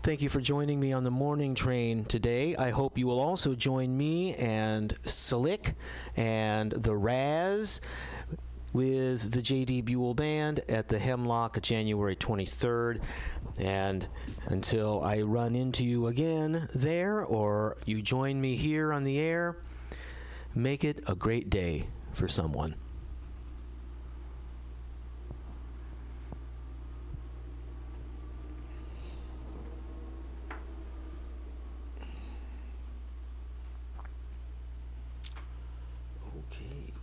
[0.01, 2.55] Thank you for joining me on the morning train today.
[2.55, 5.73] I hope you will also join me and Slick
[6.15, 7.81] and the Raz
[8.71, 9.81] with the J.D.
[9.81, 13.01] Buell Band at the Hemlock January 23rd.
[13.59, 14.07] And
[14.45, 19.57] until I run into you again there or you join me here on the air,
[20.55, 22.75] make it a great day for someone.
[36.37, 36.93] Okay.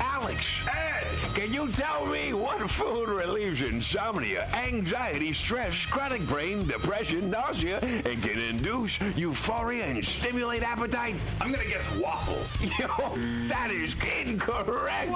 [0.00, 0.46] Alex!
[0.70, 1.06] Ed!
[1.34, 8.22] Can you tell me what food relieves insomnia, anxiety, stress, chronic brain, depression, nausea, and
[8.22, 11.14] can induce euphoria and stimulate appetite?
[11.40, 12.60] I'm gonna guess waffles.
[12.78, 12.88] Yo,
[13.48, 15.12] that is incorrect.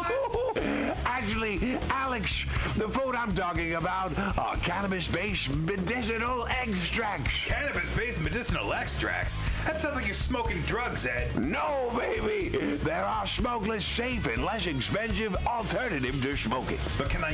[1.05, 2.45] Actually, Alex,
[2.77, 7.33] the food I'm talking about are cannabis-based medicinal extracts.
[7.47, 9.37] Cannabis-based medicinal extracts?
[9.65, 11.35] That sounds like you're smoking drugs, Ed.
[11.37, 12.77] No, baby.
[12.77, 16.79] There are smokeless, safe, and less expensive alternative to smoking.
[16.99, 17.34] But can I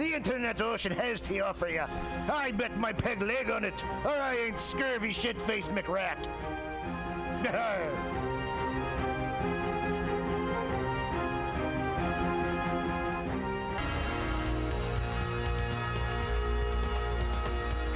[0.00, 1.84] the internet ocean has to offer you.
[2.32, 6.26] I bet my peg leg on it, or I ain't scurvy shit-faced McRat.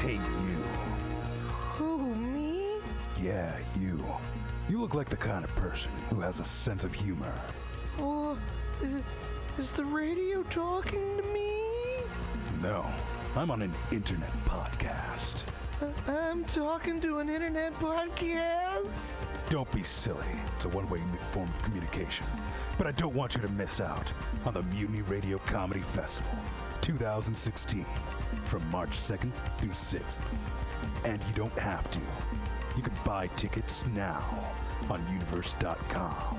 [0.05, 0.64] Hey, you.
[1.78, 2.76] Who, me?
[3.18, 4.05] Yeah, you.
[4.68, 7.32] You look like the kind of person who has a sense of humor.
[7.98, 8.36] Oh,
[9.56, 11.84] is the radio talking to me?
[12.65, 12.82] No,
[13.36, 15.43] I'm on an internet podcast.
[16.09, 19.27] I'm talking to an internet podcast.
[19.51, 20.24] Don't be silly.
[20.57, 22.24] It's a one way form of communication.
[22.78, 24.11] But I don't want you to miss out
[24.47, 26.39] on the Mutiny Radio Comedy Festival
[26.81, 27.85] 2016
[28.47, 30.23] from March 2nd through 6th.
[31.05, 32.01] And you don't have to.
[32.78, 34.24] You can buy tickets now
[34.89, 36.39] on universe.com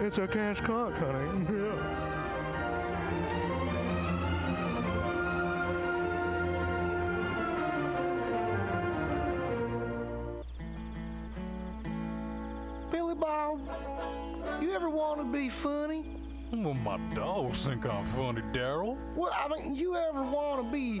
[0.00, 1.46] It's a cash cock, honey.
[1.56, 2.12] Yeah.
[12.90, 13.60] Billy Bob,
[14.60, 16.04] you ever want to be funny?
[16.52, 18.96] Well, my dogs think I'm funny, Daryl.
[19.16, 21.00] Well, I mean, you ever want to be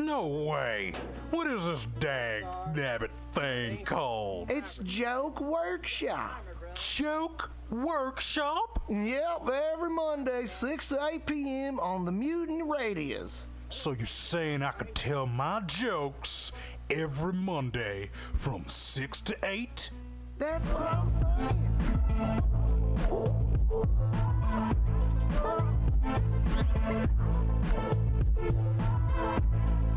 [0.00, 0.94] No way!
[1.30, 2.44] What is this dang
[2.74, 4.50] nabbit thing called?
[4.50, 6.42] It's Joke Workshop.
[6.74, 8.82] Joke Workshop?
[8.88, 11.78] Yep, every Monday, 6 to 8 p.m.
[11.80, 13.46] on the Mutant Radius.
[13.68, 16.50] So you're saying I could tell my jokes
[16.88, 19.90] every Monday from 6 to 8?
[20.38, 21.70] That's what I'm saying.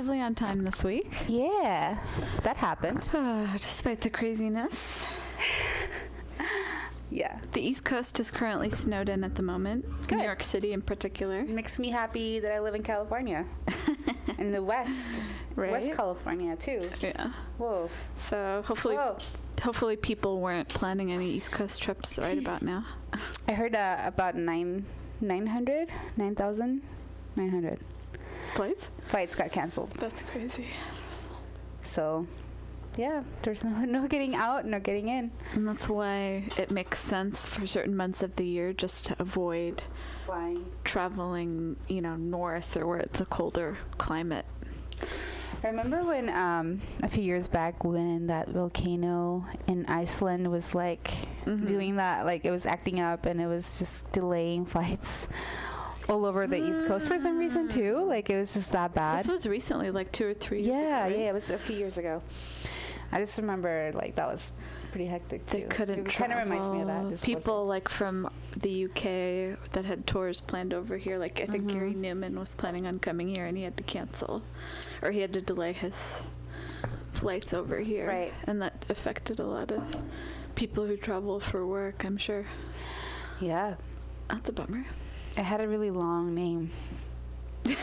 [0.00, 1.12] relatively on time this week.
[1.28, 1.98] Yeah,
[2.42, 3.02] that happened.
[3.52, 5.04] despite the craziness.
[7.10, 7.38] yeah.
[7.52, 9.84] The East Coast is currently snowed in at the moment.
[10.06, 10.18] Good.
[10.18, 11.42] New York City in particular.
[11.42, 13.44] Makes me happy that I live in California.
[14.38, 15.20] in the West.
[15.54, 15.70] Right?
[15.70, 16.88] West California, too.
[17.02, 17.32] Yeah.
[17.58, 17.90] Whoa.
[18.30, 19.18] So hopefully, Whoa
[19.60, 22.86] hopefully people weren't planning any East Coast trips right about now.
[23.48, 24.86] I heard uh, about nine,
[25.20, 26.80] 900, 9,000,
[27.36, 27.78] 900.
[28.54, 28.88] Flights?
[29.10, 29.90] Flights got canceled.
[29.92, 30.68] That's crazy.
[31.82, 32.26] So,
[32.96, 35.32] yeah, there's no, no getting out, no getting in.
[35.54, 39.82] And that's why it makes sense for certain months of the year just to avoid
[40.26, 44.46] flying, traveling, you know, north or where it's a colder climate.
[45.62, 51.10] I remember when um, a few years back when that volcano in Iceland was like
[51.46, 51.66] Mm-hmm.
[51.66, 55.26] doing that, like it was acting up and it was just delaying flights
[56.10, 58.02] all over the East Coast for some reason too.
[58.04, 59.20] Like it was just that bad.
[59.20, 61.10] This was recently, like two or three years yeah, ago.
[61.14, 61.18] right?
[61.20, 62.22] yeah, it was a few years ago.
[63.12, 64.52] I just remember like that was
[64.90, 65.58] pretty hectic too.
[65.58, 66.06] They couldn't.
[66.06, 67.10] It kind of reminds me of that.
[67.10, 71.18] This People like from the UK that had tours planned over here.
[71.18, 71.78] Like I think Mm-hmm.
[71.78, 74.42] Gary Numan was planning on coming here, and he had to cancel,
[75.02, 76.22] or he had to delay his
[77.12, 78.08] flights over here.
[78.08, 78.32] Right.
[78.44, 79.82] And that affected a lot of
[80.54, 82.04] people who travel for work.
[82.04, 82.46] I'm sure.
[83.40, 83.74] Yeah.
[84.28, 84.86] That's a bummer.
[85.36, 86.70] It had a really long name.
[87.62, 87.76] the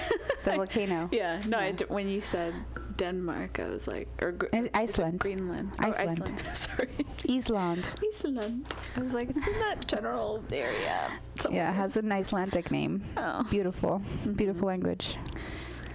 [0.43, 1.09] volcano.
[1.11, 1.41] Yeah.
[1.47, 2.53] No, I d when you said
[2.97, 5.19] Denmark, I was like, or Gr- It's is it Iceland.
[5.19, 5.71] Greenland.
[5.79, 6.21] Iceland.
[6.21, 6.57] Oh, Iceland.
[6.57, 6.89] Sorry.
[7.29, 7.87] Iceland.
[8.03, 8.65] Iceland.
[8.95, 11.11] I was like, it's in that general area.
[11.49, 13.03] Yeah, it has an Icelandic name.
[13.15, 13.43] Oh.
[13.49, 14.01] Beautiful.
[14.35, 14.65] Beautiful mm-hmm.
[14.65, 15.17] language.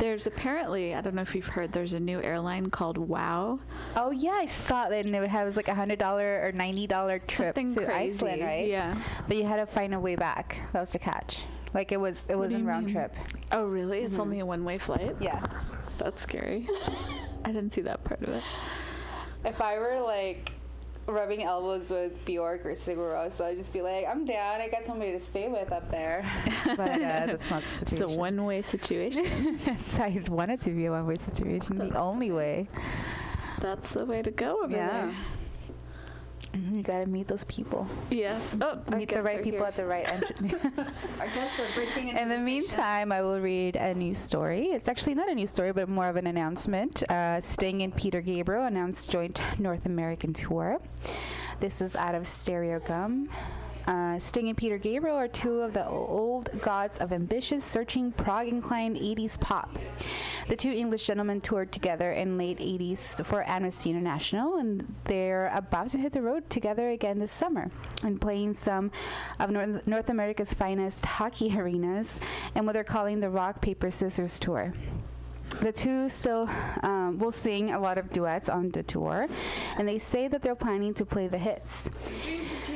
[0.03, 3.61] There's apparently, I don't know if you've heard, there's a new airline called WOW.
[3.95, 7.21] Oh yeah, I saw that, and it was like a hundred dollar or ninety dollar
[7.21, 8.67] trip Something to crazy, Iceland, right?
[8.67, 9.01] yeah.
[9.29, 10.61] But you had to find a way back.
[10.73, 11.45] That was the catch.
[11.73, 12.97] Like it was, it wasn't you round mean?
[12.97, 13.15] trip.
[13.53, 14.01] Oh, really?
[14.01, 14.23] It's mm-hmm.
[14.23, 15.15] only a one way flight?
[15.21, 15.41] Yeah.
[15.99, 16.69] That's scary.
[17.45, 18.43] I didn't see that part of it.
[19.45, 20.51] If I were like
[21.07, 24.61] rubbing elbows with Bjork or Sigur Rós, so I'd just be like, I'm down.
[24.61, 26.25] I got somebody to stay with up there.
[26.65, 28.05] But uh, that's not the situation.
[28.05, 29.59] It's a one way situation.
[29.99, 31.79] I wanted to be a one way situation.
[31.79, 32.69] The only way.
[33.61, 34.89] That's the way to go over Yeah.
[35.07, 35.15] there.
[36.53, 37.87] Mhm, You gotta meet those people.
[38.11, 38.55] Yes.
[38.61, 39.67] Oh, meet the right people here.
[39.69, 40.55] at the right entrance.
[41.19, 44.67] Our guests are breaking into In the meantime, I will read a news story.
[44.67, 47.03] It's actually not a news story, but more of an announcement.
[47.11, 50.79] Uh, Sting and Peter Gabriel announced joint North American tour.
[51.61, 53.29] This is out of Stereogum.
[53.87, 58.47] Uh, Sting and Peter Gabriel are two of the old gods of ambitious, searching, prog
[58.47, 59.77] inclined 80s pop.
[60.49, 65.91] The two English gentlemen toured together in late 80s for Amnesty International, and they're about
[65.91, 67.71] to hit the road together again this summer
[68.03, 68.91] and playing some
[69.41, 72.21] of North, North America's finest hockey arenas
[72.55, 74.73] and what they're calling the Rock, Paper, Scissors Tour.
[75.61, 76.49] The two still
[76.83, 79.29] um, will sing a lot of duets on the tour,
[79.77, 81.91] and they say that they're planning to play the hits.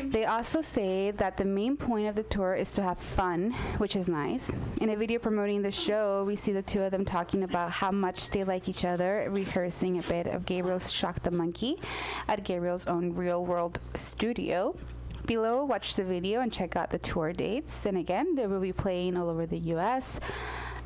[0.04, 3.96] They also say that the main point of the tour is to have fun, which
[3.96, 4.52] is nice.
[4.80, 7.90] In a video promoting the show, we see the two of them talking about how
[7.90, 11.80] much they like each other, rehearsing a bit of Gabriel's Shock the Monkey
[12.28, 14.76] at Gabriel's own real world studio.
[15.24, 17.86] Below, watch the video and check out the tour dates.
[17.86, 20.20] And again, they will be playing all over the US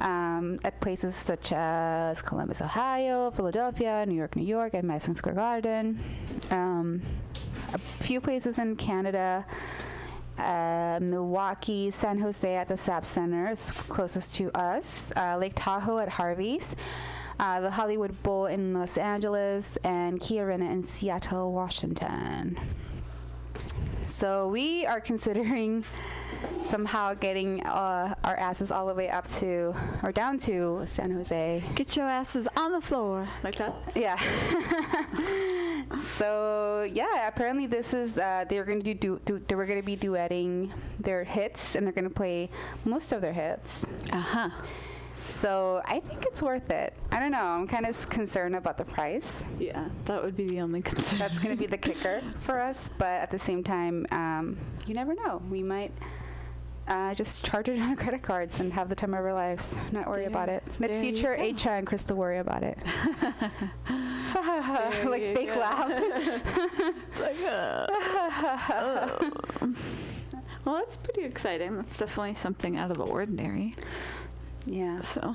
[0.01, 5.35] um, at places such as Columbus, Ohio, Philadelphia, New York, New York, and Madison Square
[5.35, 5.99] Garden.
[6.51, 7.03] Um,
[7.73, 9.45] a few places in Canada.
[10.39, 15.13] Uh, Milwaukee, San Jose at the SAP Center is closest to us.
[15.17, 16.75] Uh, Lake Tahoe at Harvey's.
[17.39, 22.59] Uh, the Hollywood Bowl in Los Angeles and KeyArena in Seattle, Washington.
[24.07, 25.85] So we are considering
[26.65, 31.63] somehow getting uh, our asses all the way up to or down to San Jose.
[31.75, 33.75] Get your asses on the floor like that.
[33.95, 34.19] Yeah.
[36.17, 39.87] so yeah, apparently this is uh, they're going to do, do they were going to
[39.87, 42.49] be duetting their hits and they're going to play
[42.85, 43.87] most of their hits.
[44.13, 44.51] Uh huh.
[45.21, 46.95] So I think it's worth it.
[47.13, 47.45] I don't know.
[47.45, 49.45] I'm kind of concerned about the price.
[49.59, 51.19] Yeah, that would be the only concern.
[51.19, 52.89] That's going to be the kicker for us.
[52.99, 54.57] But at the same time, um,
[54.87, 55.43] you never know.
[55.51, 55.93] We might
[56.89, 59.75] uh, just charge it on our credit cards and have the time of our lives.
[59.93, 60.63] Not worry There- about it.
[60.81, 61.37] You future.
[61.39, 62.79] Aisha and Crystal worry about it.
[65.07, 65.91] like fake laugh.
[65.91, 67.87] It's like, uh,
[70.65, 71.77] well, that's pretty exciting.
[71.77, 73.75] That's definitely something out of the ordinary.
[74.67, 75.03] Yeah.
[75.03, 75.35] So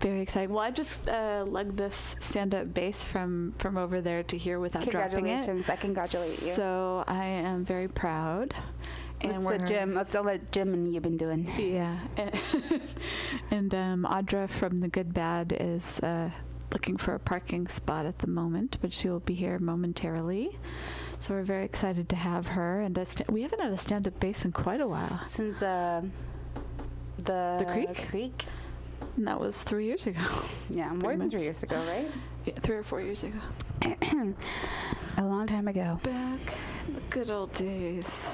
[0.00, 0.50] very exciting.
[0.50, 4.88] Well, I just uh, lugged this stand-up bass from from over there to here without
[4.88, 5.46] dropping it.
[5.46, 5.68] Congratulations.
[5.70, 6.54] I congratulate you.
[6.54, 8.54] So I am very proud.
[9.20, 9.94] And And What's the we're Jim?
[9.94, 11.50] What's all that Jim and you've been doing?
[11.58, 11.98] Yeah,
[13.50, 16.30] and um, Audra from the Good Bad is uh,
[16.72, 20.58] looking for a parking spot at the moment, but she will be here momentarily.
[21.18, 22.80] So we're very excited to have her.
[22.80, 25.20] And a sta- we haven't had a stand-up bass in quite a while.
[25.24, 26.02] Since uh,
[27.24, 28.08] the The Creek?
[28.08, 28.44] Creek.
[29.16, 30.20] And that was three years ago.
[30.70, 31.30] Yeah, more than much.
[31.32, 32.10] three years ago, right?
[32.46, 33.38] Yeah, three or four years ago.
[35.16, 36.00] A long time ago.
[36.02, 36.40] Back
[36.88, 38.26] in the good old days.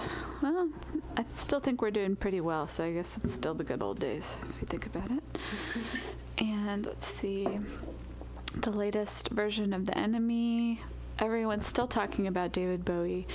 [0.42, 0.70] Well,
[1.16, 3.98] I still think we're doing pretty well, so I guess it's still the good old
[4.00, 5.22] days if you think about it.
[6.38, 7.46] and let's see.
[8.54, 10.80] The latest version of The Enemy.
[11.18, 13.26] Everyone's still talking about David Bowie.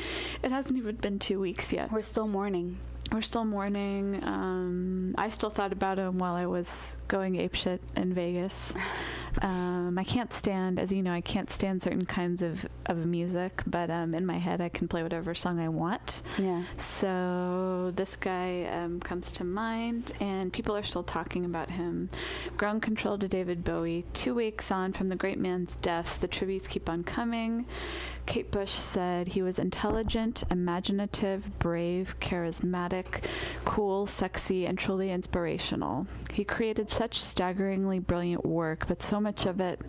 [0.41, 1.91] It hasn't even been two weeks yet.
[1.91, 2.79] We're still mourning.
[3.11, 4.21] We're still mourning.
[4.23, 8.73] Um, I still thought about him while I was going apeshit in Vegas
[9.41, 13.61] Um, I can't stand, as you know, I can't stand certain kinds of, of music,
[13.67, 16.21] but um, in my head I can play whatever song I want.
[16.37, 16.63] Yeah.
[16.77, 22.09] So this guy um, comes to mind, and people are still talking about him.
[22.57, 24.05] Ground control to David Bowie.
[24.13, 27.65] Two weeks on from the great man's death, the tributes keep on coming.
[28.25, 33.23] Kate Bush said he was intelligent, imaginative, brave, charismatic,
[33.65, 36.07] cool, sexy, and truly inspirational.
[36.33, 39.81] He created such staggeringly brilliant work, but so much of it,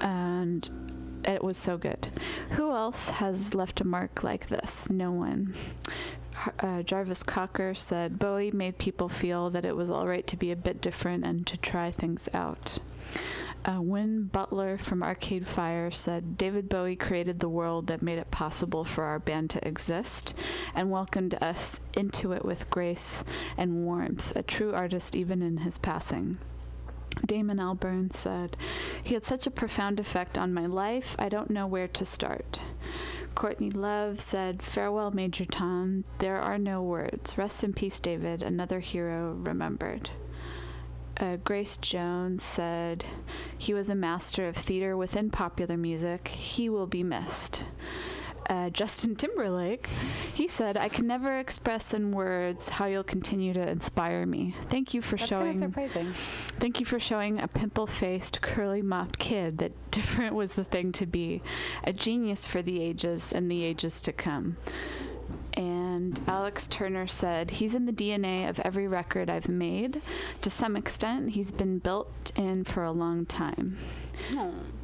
[0.00, 2.08] and it was so good.
[2.50, 4.88] Who else has left a mark like this?
[4.88, 5.52] No one.
[6.60, 10.52] Uh, Jarvis Cocker said Bowie made people feel that it was all right to be
[10.52, 12.78] a bit different and to try things out.
[13.64, 18.84] Uh, Butler from Arcade Fire said David Bowie created the world that made it possible
[18.84, 20.34] for our band to exist
[20.72, 23.24] and welcomed us into it with grace
[23.58, 26.38] and warmth, a true artist even in his passing.
[27.26, 28.56] Damon Albarn said,
[29.02, 32.60] He had such a profound effect on my life, I don't know where to start.
[33.34, 36.04] Courtney Love said, Farewell, Major Tom.
[36.18, 37.38] There are no words.
[37.38, 40.10] Rest in peace, David, another hero remembered.
[41.16, 43.04] Uh, Grace Jones said,
[43.56, 46.28] He was a master of theater within popular music.
[46.28, 47.64] He will be missed.
[48.50, 49.86] Uh, Justin Timberlake,
[50.34, 54.56] he said, I can never express in words how you'll continue to inspire me.
[54.68, 55.56] Thank you for That's showing.
[55.56, 56.12] surprising.
[56.58, 60.90] Thank you for showing a pimple faced, curly mopped kid that different was the thing
[60.92, 61.42] to be.
[61.84, 64.56] A genius for the ages and the ages to come.
[65.54, 70.02] And Alex Turner said, He's in the DNA of every record I've made.
[70.42, 73.78] To some extent, he's been built in for a long time.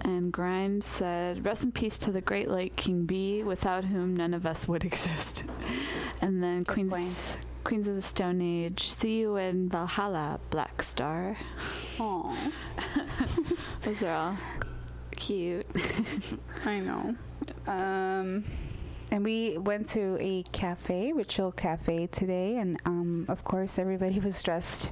[0.02, 4.34] And Grimes said, Rest in peace to the great late King B, without whom none
[4.34, 5.44] of us would exist.
[6.20, 7.34] And then Queens,
[7.64, 11.36] Queens of the Stone Age, see you in Valhalla, Black Star.
[11.96, 12.36] Aww.
[13.82, 14.36] Those are all
[15.16, 15.66] cute.
[16.64, 17.14] I know.
[17.66, 18.44] Um,
[19.10, 24.42] and we went to a cafe, Ritual Cafe, today, and um, of course, everybody was
[24.42, 24.90] dressed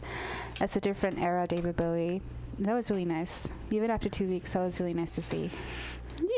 [0.61, 2.23] as a different era David Bowie.
[2.59, 3.49] That was really nice.
[3.71, 5.51] Even after two weeks, that was really nice to see.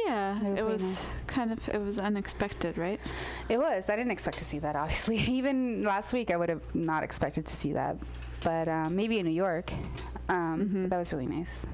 [0.07, 1.05] Yeah, it was nice.
[1.27, 3.01] kind of it was unexpected, right?
[3.49, 3.91] It was.
[3.91, 5.19] I didn't expect to see that, obviously.
[5.19, 7.97] Even last week, I would have not expected to see that.
[8.43, 9.73] But um, maybe in New York.
[10.29, 11.67] Um, but that was really nice.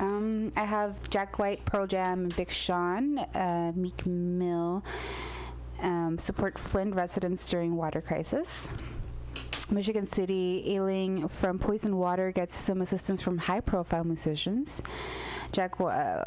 [0.00, 4.82] Um, I have Jack White, Pearl Jam, Big Sean, uh, Meek Mill
[5.82, 8.68] um, support Flint residents during water crisis.
[9.70, 14.82] Michigan City, ailing from poison water, gets some assistance from high-profile musicians.
[15.52, 16.22] Jack, uh,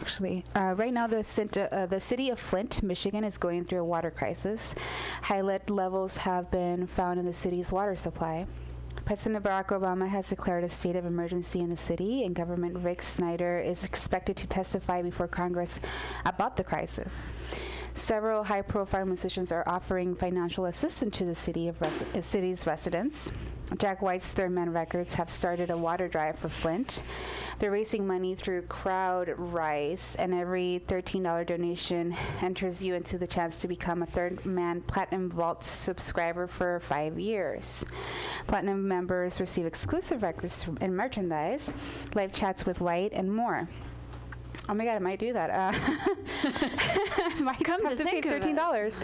[0.00, 3.84] actually, uh, right now the, uh, the city of Flint, Michigan, is going through a
[3.84, 4.74] water crisis.
[5.22, 8.46] High lead levels have been found in the city's water supply.
[9.04, 13.02] President Barack Obama has declared a state of emergency in the city, and Government Rick
[13.02, 15.78] Snyder is expected to testify before Congress
[16.24, 17.32] about the crisis.
[18.04, 23.30] Several high-profile musicians are offering financial assistance to the city of uh, city's residents.
[23.78, 27.02] Jack White's Third Man Records have started a water drive for Flint.
[27.58, 33.68] They're raising money through CrowdRise, and every $13 donation enters you into the chance to
[33.68, 37.86] become a Third Man Platinum Vault subscriber for five years.
[38.46, 41.72] Platinum members receive exclusive records and merchandise,
[42.14, 43.66] live chats with White, and more.
[44.66, 45.50] Oh my god, I might do that.
[45.50, 45.72] Uh,
[47.44, 48.40] might Come have to to, pay think of it.
[48.40, 48.94] thirteen dollars.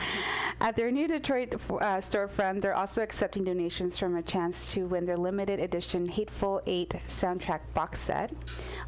[0.61, 4.87] At their new Detroit f- uh, storefront, they're also accepting donations from a chance to
[4.87, 8.33] win their limited edition Hateful Eight soundtrack box set.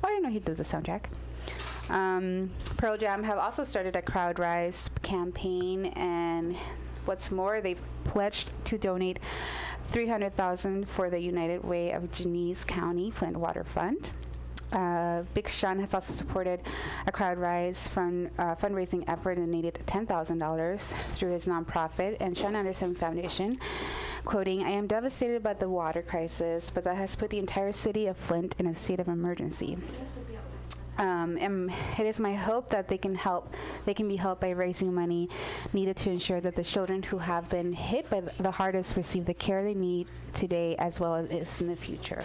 [0.03, 1.05] Oh, I didn't know he did the soundtrack.
[1.91, 6.57] Um, Pearl Jam have also started a crowd rise campaign, and
[7.05, 9.19] what's more, they've pledged to donate
[9.91, 14.11] 300,000 for the United Way of Genesee County Flint Water Fund.
[14.73, 16.61] Uh, Big Sean has also supported
[17.07, 20.81] a crowd rise fund, uh, fundraising effort and needed $10,000
[21.15, 23.59] through his nonprofit and Sean Anderson Foundation,
[24.25, 28.07] quoting, I am devastated by the water crisis, but that has put the entire city
[28.07, 29.77] of Flint in a state of emergency.
[30.99, 33.55] Um, and it is my hope that they can help.
[33.87, 35.31] They can be helped by raising money
[35.73, 39.35] needed to ensure that the children who have been hit by the hardest receive the
[39.35, 42.23] care they need today as well as in the future.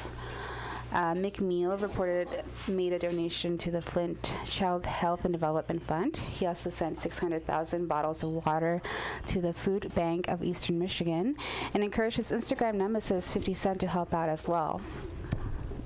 [0.93, 2.29] Uh, Meek Mill reported
[2.67, 6.15] made a donation to the Flint Child Health and Development Fund.
[6.17, 8.81] He also sent 600,000 bottles of water
[9.27, 11.35] to the Food Bank of Eastern Michigan
[11.73, 14.81] and encouraged his Instagram nemesis 50 Cent to help out as well.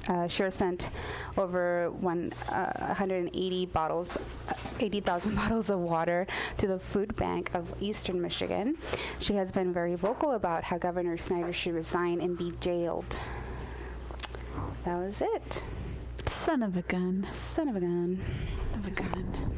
[0.07, 0.89] Uh, Cher sent
[1.37, 4.17] over one, uh, 180 bottles,
[4.49, 6.25] uh, 80,000 bottles of water
[6.57, 8.77] to the food bank of Eastern Michigan.
[9.19, 13.19] She has been very vocal about how Governor Snyder should resign and be jailed.
[14.85, 15.63] That was it.
[16.27, 17.27] Son of a gun.
[17.31, 18.19] Son of a gun.
[18.71, 19.55] Son of a gun.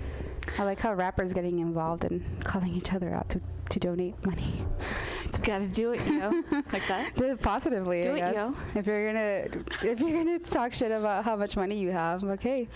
[0.58, 4.66] I like how rappers getting involved and calling each other out to, to donate money.
[5.34, 6.30] You gotta do it, yo.
[6.72, 7.16] like that.
[7.16, 8.02] Do it positively.
[8.02, 8.36] Do I it, guess.
[8.36, 8.56] yo.
[8.76, 12.70] If you're gonna if you're gonna talk shit about how much money you have, okay,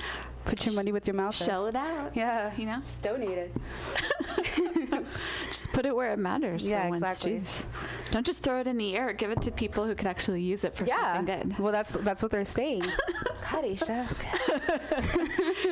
[0.47, 1.35] put your money with your mouth.
[1.35, 2.15] Shell it out.
[2.15, 3.55] Yeah, you know, just donate it.
[5.49, 6.67] Just put it where it matters.
[6.67, 7.39] Yeah, for exactly.
[7.39, 7.63] jeez.
[8.11, 9.13] Don't just throw it in the air.
[9.13, 11.15] Give it to people who could actually use it for Yeah.
[11.15, 11.59] something good.
[11.59, 12.81] Well, that's that's what they're saying.
[13.51, 14.07] God, Aisha.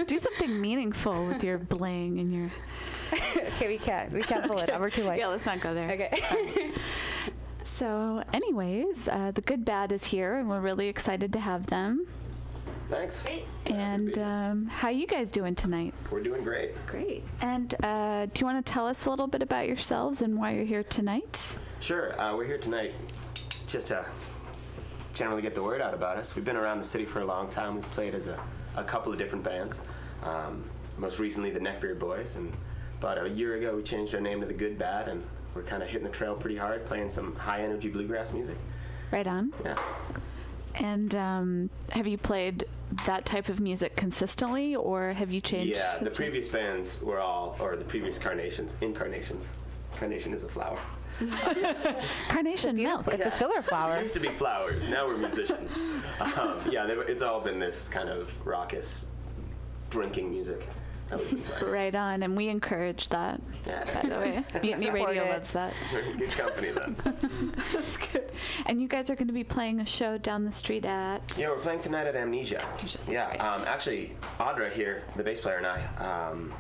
[0.08, 2.50] Do something meaningful with your bling and your.
[3.38, 4.12] okay, we can't.
[4.12, 4.80] We can't pull it out.
[4.80, 5.20] We're too late.
[5.20, 5.92] Yeah, let's not go there.
[5.92, 6.72] Okay.
[7.64, 12.08] So, anyways, uh, the good bad is here, and we're really excited to have them.
[12.90, 13.22] Thanks.
[13.66, 15.94] And um, how you guys doing tonight?
[16.12, 16.76] We're doing great.
[16.86, 17.24] Great.
[17.42, 20.54] And uh, do you want to tell us a little bit about yourselves and why
[20.54, 21.44] you're here tonight?
[21.80, 22.20] Sure.
[22.20, 22.94] Uh, we're here tonight
[23.68, 24.06] just to
[25.14, 26.36] generally get the word out about us.
[26.36, 27.76] We've been around the city for a long time.
[27.76, 28.40] We've played as a,
[28.76, 29.80] a couple of different bands.
[30.24, 30.64] Um,
[30.98, 32.36] most recently, the Neckbeard Boys.
[32.36, 32.54] And
[33.00, 35.82] about a year ago, we changed our name to the Good Bad, and we're kind
[35.82, 38.58] of hitting the trail pretty hard, playing some high energy bluegrass music.
[39.12, 39.54] Right on.
[39.64, 39.78] Yeah.
[40.76, 42.66] And um, have you played
[43.06, 45.78] that type of music consistently, or have you changed?
[45.78, 49.48] Yeah, the previous bands were all, or the previous carnations, incarnations.
[49.98, 50.80] Carnation is a flower.
[52.28, 53.08] Carnation milk.
[53.08, 53.98] It's a filler flower.
[53.98, 54.90] It used to be flowers.
[54.90, 55.76] Now we're musicians.
[56.20, 59.08] Um, yeah, it's all been this kind of raucous
[59.90, 60.66] drinking music.
[61.18, 61.74] That we've been playing.
[61.74, 63.42] Right on, and we encourage that.
[63.66, 65.30] By the way, Mutiny Radio it.
[65.30, 65.74] loves that.
[66.18, 66.96] Good company then.
[67.74, 68.32] That's good.
[68.66, 71.22] And you guys are going to be playing a show down the street at.
[71.38, 72.64] Yeah, we're playing tonight at Amnesia.
[73.08, 76.54] yeah, um, actually, Audra here, the bass player, and I, um,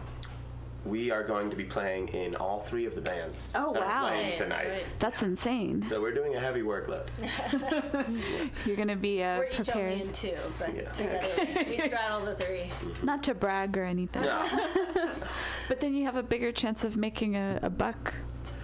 [0.85, 4.05] we are going to be playing in all three of the bands Oh that wow!
[4.05, 4.83] are playing tonight.
[4.99, 5.81] That's insane.
[5.83, 7.07] So we're doing a heavy workload.
[8.65, 10.91] You're going to be uh, We're each only in two, but Yeah.
[10.91, 12.69] together we straddle the three.
[13.03, 14.21] Not to brag or anything.
[14.23, 14.47] No.
[15.67, 18.13] but then you have a bigger chance of making a, a buck.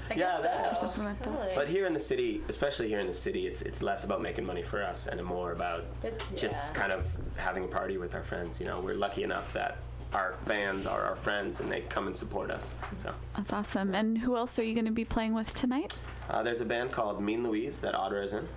[0.10, 0.61] I Yeah, guess that so.
[0.64, 0.80] helps.
[0.95, 1.56] Something like that.
[1.56, 4.45] But here in the city, especially here in the city, it's it's less about making
[4.45, 6.80] money for us and more about It- just yeah.
[6.81, 7.06] kind of
[7.38, 8.60] having a party with our friends.
[8.60, 9.77] You know, we're lucky enough that
[10.13, 12.69] our fans are our friends and they come and support us.
[13.03, 13.95] So That's awesome.
[13.95, 15.93] And who else are you going to be playing with tonight?
[16.29, 18.47] uh, there's a band called Mean Louise that Audra is in,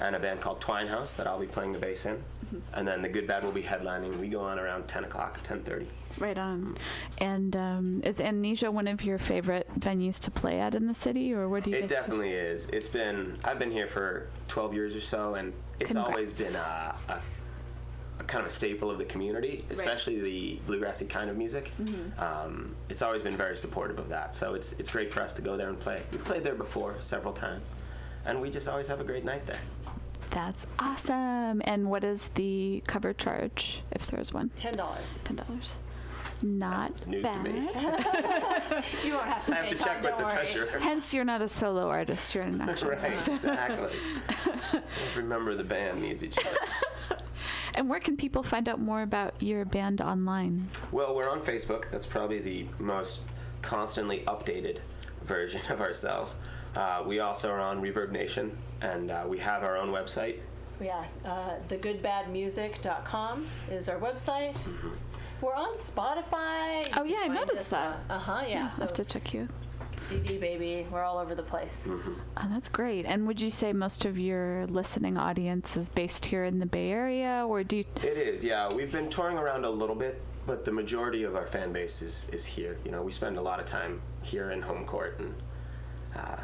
[0.00, 2.22] and a band called Twine House that I'll be playing the bass in,
[2.74, 4.16] and then the Good Bad will be headlining.
[4.18, 5.86] We go on around 10 o'clock, 10:30.
[6.18, 6.76] Right on.
[7.18, 11.32] And um, is Amnesia one of your favorite venues to play at in the city,
[11.34, 12.68] or what do you It definitely is.
[12.70, 16.08] It's been I've been here for 12 years or so, and it's Congrats.
[16.14, 17.18] always been a, a
[18.24, 21.70] kind of a staple of the community, especially the bluegrassy kind of music.
[21.80, 22.20] Mm-hmm.
[22.22, 24.34] Um, it's always been very supportive of that.
[24.34, 26.02] So it's it's great for us to go there and play.
[26.12, 27.72] We've played there before several times,
[28.24, 29.60] and we just always have a great night there.
[30.30, 31.62] That's awesome.
[31.64, 34.50] And what is the cover charge, if there's one?
[34.56, 35.22] Ten dollars.
[35.24, 35.74] Ten dollars.
[36.42, 37.44] Not news to bad.
[37.44, 37.50] me.
[39.04, 40.34] you won't have to I have to Tom, check with the worry.
[40.34, 40.66] treasurer.
[40.80, 42.34] Hence, you're not a solo artist.
[42.34, 42.90] You're an actual.
[42.90, 43.96] right, exactly.
[45.16, 47.18] Remember, the band needs each other.
[47.74, 50.68] And where can people find out more about your band online?
[50.92, 51.84] Well, we're on Facebook.
[51.90, 53.22] That's probably the most
[53.62, 54.78] constantly updated
[55.24, 56.36] version of ourselves.
[56.74, 58.50] Uh, we also are on ReverbNation,
[58.82, 60.38] and uh, we have our own website.
[60.80, 64.54] Yeah, uh, thegoodbadmusic.com is our website.
[65.40, 66.86] We're on Spotify.
[66.96, 67.98] Oh, yeah, I noticed that.
[68.10, 68.44] Uh huh.
[68.46, 68.64] Yeah.
[68.64, 69.48] I'll So have to check you.
[69.98, 71.88] CD baby, we're all over the place.
[71.88, 73.06] Oh, that's great.
[73.06, 76.90] And would you say most of your listening audience is based here in the Bay
[76.90, 77.84] Area, or do you?
[78.02, 78.72] It is, yeah.
[78.72, 82.28] We've been touring around a little bit, but the majority of our fan base is,
[82.32, 82.78] is here.
[82.84, 85.34] You know, we spend a lot of time here in home court, and
[86.14, 86.36] uh,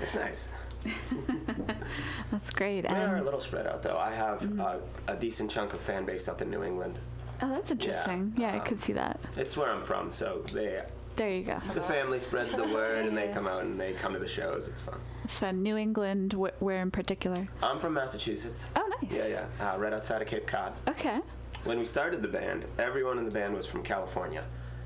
[0.00, 0.48] it's nice.
[2.30, 2.88] That's great.
[2.88, 3.98] We are a little spread out, though.
[3.98, 4.76] I have uh,
[5.08, 6.98] a decent chunk of fan base up in New England.
[7.42, 8.34] oh, that's interesting.
[8.36, 9.18] Yeah, I could see that.
[9.36, 10.82] It's where I'm from, so they
[11.16, 11.60] There you go.
[11.74, 14.66] the family spreads the word, and they come out and they come to the shows.
[14.68, 14.98] It's fun.
[15.28, 17.46] So New England, wh- where in particular?
[17.62, 18.64] I'm from Massachusetts.
[18.76, 19.12] Oh, nice.
[19.12, 19.26] Yeah,
[19.60, 19.72] yeah.
[19.74, 20.72] Uh, right outside of Cape Cod.
[20.88, 21.20] Okay.
[21.64, 24.44] When we started the band, everyone in the band was from California,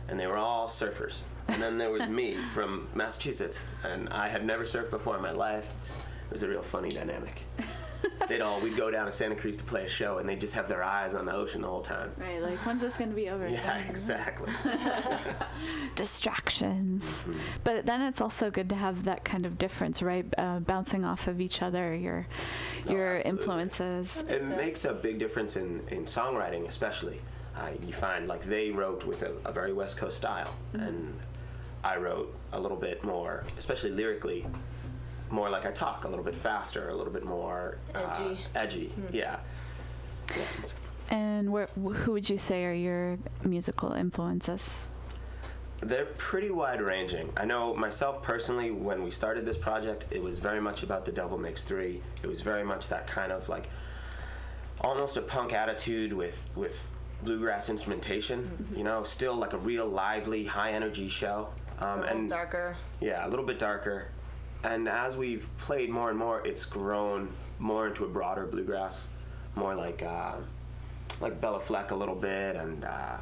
[0.09, 1.21] and they were all surfers.
[1.49, 5.33] And then there was me from Massachusetts, and I had never surfed before in my
[5.33, 5.67] life.
[5.85, 7.41] It was a real funny dynamic.
[8.29, 10.55] They'd all, we'd go down to Santa Cruz to play a show, and they'd just
[10.55, 12.13] have their eyes on the ocean the whole time.
[12.19, 13.49] Right, like when's this going to be over?
[13.49, 14.53] Yeah, exactly.
[15.95, 17.05] Distractions.
[17.05, 17.39] Mm-hmm.
[17.65, 20.27] But then it's also good to have that kind of difference, right?
[20.37, 22.27] Uh, bouncing off of each other, your
[22.87, 24.23] Oh, your influences.
[24.29, 27.21] It makes a big difference in, in songwriting, especially.
[27.57, 31.19] Uh, you find like they wrote with a, a very West Coast style, and
[31.83, 34.47] I wrote a little bit more, especially lyrically,
[35.31, 38.41] more like I talk, a little bit faster, a little bit more uh, Edgy.
[38.55, 39.15] edgy, Hmm.
[39.15, 39.37] yeah.
[40.37, 40.43] yeah.
[41.11, 44.69] And where, who would you say are your musical influences?
[45.81, 47.33] They're pretty wide ranging.
[47.37, 51.13] I know myself personally, when we started this project, it was very much about the
[51.13, 52.03] Devil Makes Three.
[52.23, 53.69] It was very much that kind of like
[54.81, 56.93] almost a punk attitude with with
[57.23, 58.67] bluegrass instrumentation.
[58.77, 61.49] You know, still like a real lively, high energy show.
[61.79, 62.77] Um, a little and darker.
[63.01, 64.09] yeah, a little bit darker.
[64.65, 69.09] And as we've played more and more, it's grown more into a broader bluegrass,
[69.55, 70.35] more like uh,
[71.21, 73.17] like Béla Fleck a little bit, and uh,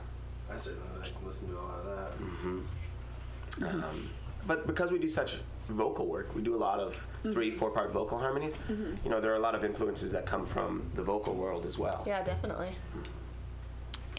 [0.50, 2.18] I certainly like listen to a lot of that.
[2.18, 3.64] Mm-hmm.
[3.64, 4.10] Um,
[4.46, 7.92] but because we do such vocal work, we do a lot of three, four part
[7.92, 8.54] vocal harmonies.
[8.70, 8.94] Mm-hmm.
[9.04, 11.78] You know, there are a lot of influences that come from the vocal world as
[11.78, 12.04] well.
[12.06, 12.76] Yeah, definitely.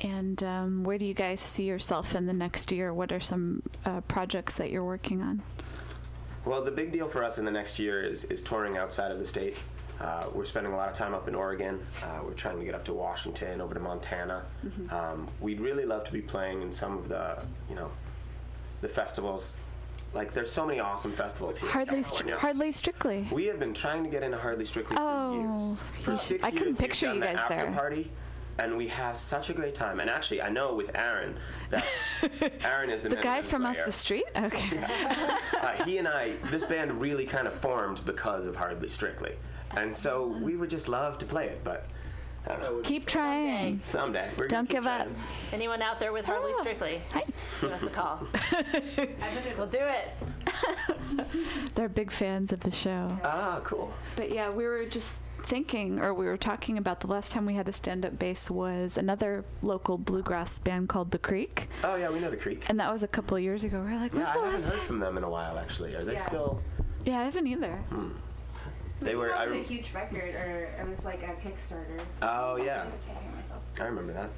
[0.01, 2.93] And um, where do you guys see yourself in the next year?
[2.93, 5.41] What are some uh, projects that you're working on?
[6.47, 9.19] Well, the big deal for us in the next year is, is touring outside of
[9.19, 9.57] the state.
[9.99, 11.85] Uh, we're spending a lot of time up in Oregon.
[12.01, 14.45] Uh, we're trying to get up to Washington, over to Montana.
[14.65, 14.93] Mm-hmm.
[14.95, 17.91] Um, we'd really love to be playing in some of the, you know,
[18.79, 19.57] the festivals.
[20.13, 21.69] Like, there's so many awesome festivals here.
[21.69, 22.39] Hardly, str- California.
[22.39, 23.27] hardly strictly.
[23.29, 26.05] We have been trying to get into Hardly Strictly for Oh, years.
[26.05, 27.71] For six I years, couldn't picture you the guys after there.
[27.73, 28.11] Party,
[28.59, 29.99] and we have such a great time.
[29.99, 31.37] And actually, I know with Aaron,
[31.69, 31.85] that's
[32.63, 33.85] Aaron is the, The guy from off player.
[33.85, 34.25] the street?
[34.35, 34.79] Okay.
[35.61, 39.35] uh, he and I, this band really kind of formed because of Hardly Strictly,
[39.75, 41.85] and so we would just love to play it, but.
[42.45, 42.79] I don't know.
[42.81, 43.81] Keep trying.
[43.83, 44.29] Someday.
[44.37, 45.09] We're Don't keep give up.
[45.51, 47.01] Anyone out there with Hardly Strictly?
[47.11, 47.23] Hi.
[47.59, 48.25] Give us a call.
[48.33, 48.39] I
[49.01, 50.13] think we'll do it.
[51.75, 53.17] They're big fans of the show.
[53.21, 53.91] Ah, cool.
[54.15, 55.09] But yeah, we were just
[55.51, 58.51] thinking, or we were talking about the last time we had a stand up bass
[58.51, 61.69] was another local bluegrass band called The Creek.
[61.83, 62.65] Oh yeah, we know the Creek.
[62.67, 63.81] And that was a couple of years ago.
[63.81, 64.87] We are like, Yeah, when's I the haven't heard time?
[64.87, 65.57] from them in a while.
[65.57, 66.21] Actually, are they Yeah.
[66.27, 66.61] still?
[67.05, 67.75] Yeah, I haven't either.
[67.89, 68.09] Hmm.
[68.99, 69.33] They were.
[69.33, 71.99] I, a rem- a huge record, or it was like a Kickstarter.
[72.21, 73.61] oh yeah, I can't hear myself.
[73.79, 74.29] I remember that.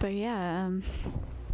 [0.00, 0.82] But yeah, um,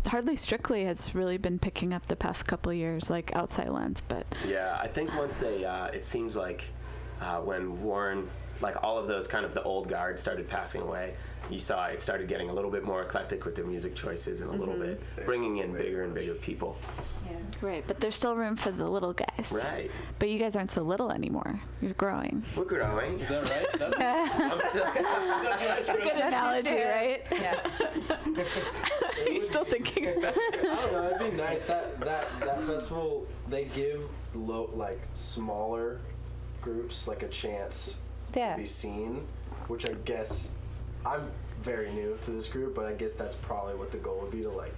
[0.06, 4.02] Hardly Strictly has really been picking up the past couple of years, like outside lands.
[4.06, 6.64] But Yeah, I think once they, uh, it seems like
[7.20, 8.28] uh, when Warren,
[8.61, 11.15] like all of those kind of the old guard started passing away,
[11.51, 14.49] you saw it started getting a little bit more eclectic with their music choices and
[14.49, 14.99] a little Mhm.
[15.16, 16.77] bit bringing in bigger and bigger people.
[17.61, 19.51] right, but there's still room for the little guys.
[19.51, 19.91] Right.
[20.19, 21.61] But you guys aren't so little anymore.
[21.81, 22.43] You're growing.
[22.57, 23.20] We're growing.
[23.20, 23.73] Is that right?
[26.03, 27.23] Good analogy, right?
[27.31, 27.70] Yeah.
[29.28, 31.11] He's still thinking about I don't know.
[31.16, 34.03] It'd be nice that that that festival they give
[34.35, 36.01] low like smaller
[36.65, 38.01] groups like a chance
[38.35, 38.53] Yeah.
[38.53, 39.27] to be seen,
[39.69, 40.49] which I guess
[41.07, 41.31] I'm
[41.62, 44.43] very new to this group, but I guess that's probably what the goal would be
[44.43, 44.74] to like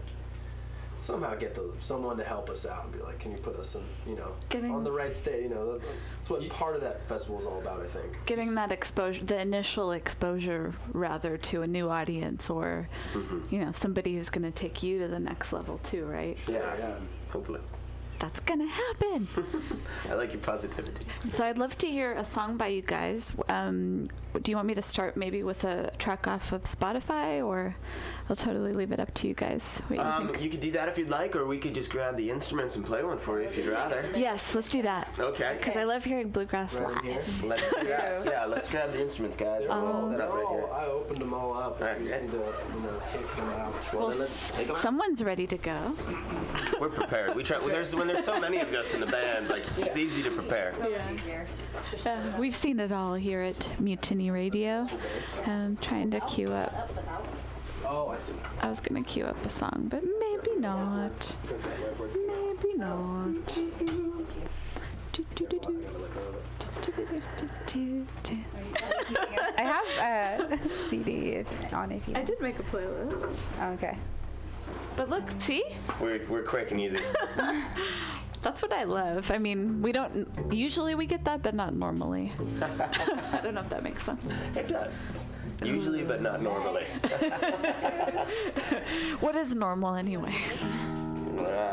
[0.98, 3.74] somehow get the someone to help us out and be like, can you put us
[3.74, 5.42] in, you know, Getting- on the right stage?
[5.42, 5.78] You know,
[6.14, 7.82] that's what part of that festival is all about.
[7.82, 8.06] I think.
[8.26, 13.54] Getting that exposure, the initial exposure, rather, to a new audience or, mm-hmm.
[13.54, 16.38] you know, somebody who's going to take you to the next level too, right?
[16.48, 16.94] Yeah, yeah.
[17.30, 17.60] Hopefully.
[18.18, 19.28] That's going to happen.
[20.08, 21.06] I like your positivity.
[21.26, 23.36] So I'd love to hear a song by you guys.
[23.48, 24.08] Um,
[24.42, 27.76] do you want me to start maybe with a track off of Spotify, or
[28.28, 29.80] I'll totally leave it up to you guys?
[29.86, 30.42] What you Um, think?
[30.42, 32.84] you could do that if you'd like, or we could just grab the instruments and
[32.84, 34.08] play one for you if you'd rather.
[34.16, 35.08] Yes, let's do that.
[35.18, 35.54] Okay.
[35.58, 36.96] Because I love hearing bluegrass live.
[37.44, 38.24] Let's do that.
[38.26, 39.62] Yeah, let's grab the instruments, guys.
[39.68, 40.66] We'll Um, set up right here.
[40.72, 41.80] I opened them all up.
[41.80, 42.22] Alright, we just yeah.
[42.24, 43.94] need to, you know, take them out.
[43.94, 44.78] Well, then let's take 'em out.
[44.78, 45.94] Someone's ready to go.
[46.80, 47.34] We're prepared.
[47.36, 47.58] We try.
[47.58, 50.30] Well, there's when there's so many of us in the band, like it's easy to
[50.30, 50.74] prepare.
[52.04, 54.86] Uh, we've seen it all here at Mutiny Radio.
[55.46, 56.90] I'm trying to queue up.
[57.88, 58.34] Oh, I see.
[58.60, 61.36] I was gonna cue up a song, but maybe not.
[62.26, 63.58] Maybe not.
[69.58, 72.14] I have a CD on if you.
[72.14, 73.40] I did make a playlist.
[73.74, 73.96] Okay.
[74.96, 75.64] But look, see?
[76.00, 76.98] We're we're quick and easy.
[78.42, 79.30] That's what I love.
[79.30, 82.32] I mean, we don't usually we get that, but not normally.
[82.62, 84.22] I don't know if that makes sense.
[84.54, 85.04] It does.
[85.64, 86.84] Usually, but not normally.
[89.20, 90.34] what is normal anyway?